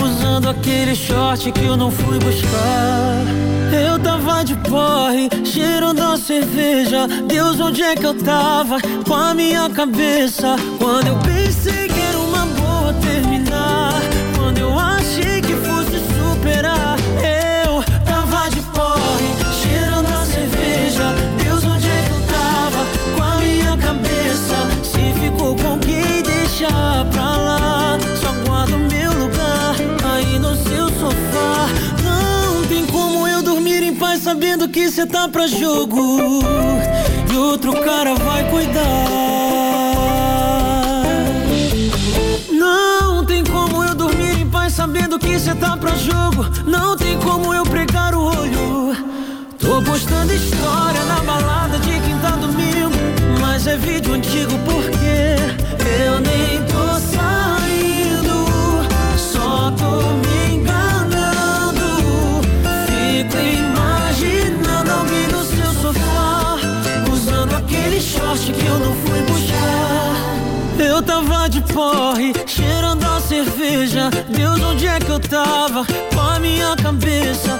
Usando 0.00 0.50
aquele 0.50 0.94
short 0.94 1.50
que 1.50 1.64
eu 1.64 1.76
não 1.76 1.90
fui 1.90 2.20
buscar. 2.20 3.24
Eu 3.72 3.98
tava 3.98 4.44
de 4.44 4.54
porre, 4.56 5.28
cheirando 5.52 6.00
a 6.00 6.16
cerveja. 6.16 7.06
Deus, 7.26 7.60
onde 7.60 7.82
é 7.82 7.94
que 7.94 8.06
eu 8.06 8.14
tava? 8.14 8.78
Com 9.06 9.14
a 9.14 9.34
minha 9.34 9.68
cabeça. 9.68 10.56
Quando 10.78 11.08
eu 11.08 11.18
pensei 11.18 11.88
que 11.88 12.00
era 12.00 12.18
uma 12.18 12.46
boa 12.46 12.94
terminar. 12.94 14.00
Quando 14.34 14.58
eu 14.58 14.78
achei 14.78 15.42
que 15.42 15.54
fosse 15.56 16.00
superar. 16.14 16.96
Eu 17.20 17.84
tava 18.04 18.48
de 18.48 18.62
porre, 18.62 19.28
cheirando 19.62 20.08
a 20.08 20.24
cerveja. 20.24 21.14
Deus, 21.44 21.62
onde 21.64 21.86
é 21.86 22.02
que 22.06 22.12
eu 22.12 22.22
tava? 22.34 22.86
Com 23.14 23.22
a 23.22 23.36
minha 23.36 23.76
cabeça. 23.76 24.56
Se 24.82 25.20
ficou 25.20 25.54
com 25.54 25.78
quem 25.80 26.22
deixa 26.22 26.68
pra 27.12 27.21
sabendo 34.42 34.68
que 34.68 34.90
cê 34.90 35.06
tá 35.06 35.28
pra 35.28 35.46
jogo. 35.46 36.18
E 37.32 37.36
outro 37.36 37.72
cara 37.80 38.16
vai 38.16 38.50
cuidar. 38.50 38.82
Não 42.50 43.24
tem 43.24 43.44
como 43.44 43.84
eu 43.84 43.94
dormir 43.94 44.40
em 44.40 44.50
paz 44.50 44.72
sabendo 44.72 45.16
que 45.16 45.38
cê 45.38 45.54
tá 45.54 45.76
pra 45.76 45.94
jogo. 45.94 46.44
Não 46.66 46.96
tem 46.96 47.16
como 47.20 47.54
eu 47.54 47.62
pregar 47.62 48.14
o 48.14 48.24
olho. 48.24 48.96
Tô 49.60 49.80
postando 49.80 50.32
história 50.32 51.04
na 51.04 51.20
balada 51.20 51.78
de 51.78 52.00
quinta 52.00 52.30
domingo. 52.32 52.90
Mas 53.40 53.68
é 53.68 53.76
vídeo 53.76 54.12
antigo 54.12 54.58
porque 54.64 55.36
eu 56.04 56.20
tava? 75.32 75.86
A 76.20 76.38
minha 76.38 76.76
cabeça. 76.76 77.58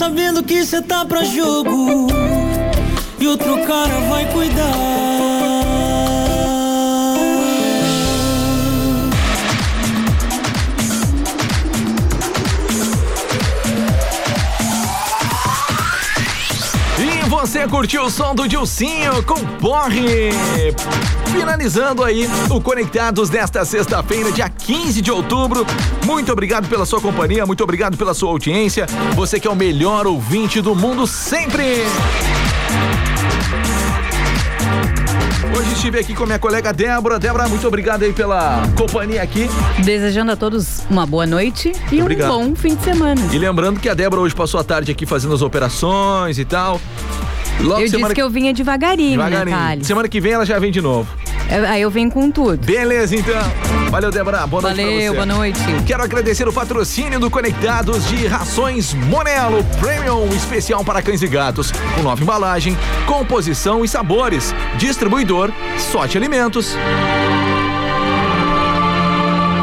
Sabendo 0.00 0.42
que 0.42 0.64
cê 0.64 0.80
tá 0.80 1.04
pra 1.04 1.22
jogo 1.22 2.06
E 3.20 3.28
outro 3.28 3.54
cara 3.66 4.00
vai 4.08 4.24
cuidar 4.32 4.64
E 16.98 17.28
você 17.28 17.68
curtiu 17.68 18.04
o 18.04 18.10
som 18.10 18.34
do 18.34 18.48
Dilcinho 18.48 19.22
com 19.24 19.34
Porre. 19.58 20.30
Finalizando 21.32 22.02
aí 22.04 22.28
o 22.50 22.60
Conectados 22.60 23.28
desta 23.30 23.64
sexta-feira, 23.64 24.32
dia 24.32 24.48
15 24.48 25.00
de 25.00 25.10
outubro. 25.10 25.66
Muito 26.04 26.32
obrigado 26.32 26.68
pela 26.68 26.84
sua 26.84 27.00
companhia, 27.00 27.46
muito 27.46 27.62
obrigado 27.62 27.96
pela 27.96 28.14
sua 28.14 28.30
audiência. 28.30 28.86
Você 29.14 29.38
que 29.38 29.46
é 29.46 29.50
o 29.50 29.56
melhor 29.56 30.06
ouvinte 30.06 30.60
do 30.60 30.74
mundo 30.74 31.06
sempre. 31.06 31.84
Hoje 35.56 35.72
estive 35.72 35.98
aqui 35.98 36.14
com 36.14 36.22
a 36.22 36.26
minha 36.26 36.38
colega 36.38 36.72
Débora. 36.72 37.18
Débora, 37.18 37.48
muito 37.48 37.66
obrigado 37.66 38.02
aí 38.04 38.12
pela 38.12 38.62
companhia 38.76 39.22
aqui. 39.22 39.48
Desejando 39.84 40.32
a 40.32 40.36
todos 40.36 40.82
uma 40.88 41.04
boa 41.06 41.26
noite 41.26 41.72
e 41.90 42.00
Obrigado. 42.00 42.32
um 42.36 42.48
bom 42.50 42.54
fim 42.56 42.74
de 42.74 42.82
semana. 42.84 43.20
E 43.32 43.38
lembrando 43.38 43.80
que 43.80 43.88
a 43.88 43.94
Débora 43.94 44.20
hoje 44.22 44.34
passou 44.34 44.60
a 44.60 44.64
tarde 44.64 44.92
aqui 44.92 45.04
fazendo 45.06 45.34
as 45.34 45.42
operações 45.42 46.38
e 46.38 46.44
tal. 46.44 46.80
Logo 47.62 47.82
eu 47.82 47.88
semana 47.88 48.06
disse 48.08 48.14
que 48.14 48.22
eu 48.22 48.30
vinha 48.30 48.52
devagarinho, 48.52 49.18
Devagarinho. 49.22 49.84
Semana 49.84 50.08
que 50.08 50.20
vem 50.20 50.32
ela 50.32 50.46
já 50.46 50.58
vem 50.58 50.70
de 50.72 50.80
novo. 50.80 51.08
Eu- 51.50 51.66
Aí 51.68 51.82
eu 51.82 51.90
venho 51.90 52.10
com 52.10 52.30
tudo. 52.30 52.64
Beleza, 52.64 53.14
então. 53.16 53.34
Valeu, 53.90 54.10
Débora. 54.10 54.46
Boa 54.46 54.62
noite 54.62 54.76
pra 54.76 54.84
Valeu, 54.84 55.14
boa 55.14 55.26
noite. 55.26 55.60
Quero 55.86 56.02
agradecer 56.02 56.46
o 56.48 56.52
patrocínio 56.52 57.18
do 57.18 57.28
Conectados 57.28 58.06
de 58.08 58.26
Rações 58.26 58.94
Monelo 58.94 59.62
Premium 59.80 60.28
especial 60.28 60.84
para 60.84 61.02
cães 61.02 61.22
e 61.22 61.26
gatos, 61.28 61.72
com 61.96 62.02
nova 62.02 62.22
embalagem, 62.22 62.76
composição 63.06 63.84
e 63.84 63.88
sabores. 63.88 64.54
Distribuidor 64.78 65.50
Sorte 65.76 66.16
Alimentos. 66.16 66.76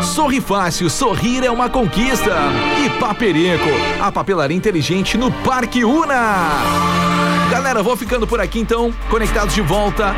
Sorri 0.04 0.41
Fácil, 0.41 0.89
sorrir 0.89 1.43
é 1.45 1.52
uma 1.52 1.70
conquista. 1.70 2.36
E 2.86 2.89
Paperico, 3.00 3.70
a 4.02 4.12
papelaria 4.12 4.56
inteligente 4.58 5.18
no 5.18 5.32
Parque 5.32 5.84
Una. 5.86 6.50
Galera, 7.50 7.82
vou 7.82 7.95
ficando 7.95 8.28
por 8.28 8.39
aqui 8.39 8.60
então, 8.60 8.93
conectados 9.10 9.54
de 9.54 9.62
volta 9.62 10.14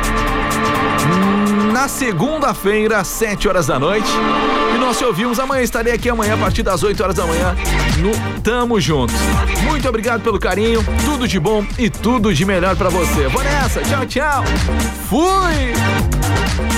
na 1.72 1.88
segunda-feira, 1.88 2.98
às 2.98 3.06
7 3.06 3.48
horas 3.48 3.66
da 3.66 3.78
noite. 3.78 4.08
E 4.74 4.78
nós 4.78 4.98
te 4.98 5.04
ouvimos 5.04 5.38
amanhã, 5.38 5.62
estarei 5.62 5.92
aqui 5.92 6.08
amanhã 6.08 6.34
a 6.34 6.36
partir 6.36 6.62
das 6.62 6.82
8 6.82 7.02
horas 7.02 7.14
da 7.14 7.24
manhã 7.24 7.56
no 7.98 8.42
Tamo 8.42 8.80
Juntos. 8.80 9.16
Muito 9.62 9.88
obrigado 9.88 10.22
pelo 10.22 10.38
carinho, 10.38 10.84
tudo 11.04 11.26
de 11.26 11.38
bom 11.38 11.64
e 11.78 11.88
tudo 11.88 12.34
de 12.34 12.44
melhor 12.44 12.76
para 12.76 12.88
você. 12.88 13.28
Vou 13.28 13.42
nessa, 13.42 13.80
tchau, 13.80 14.04
tchau. 14.06 14.44
Fui! 15.08 16.69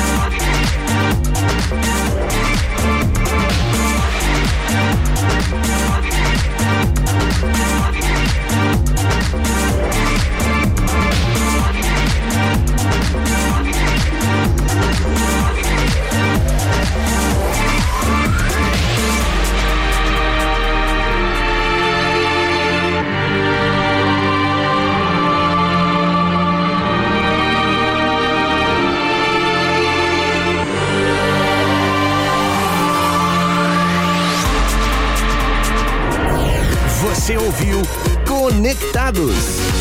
Você 39.15 39.21
ouviu 39.21 39.33
Conectados. 39.33 39.72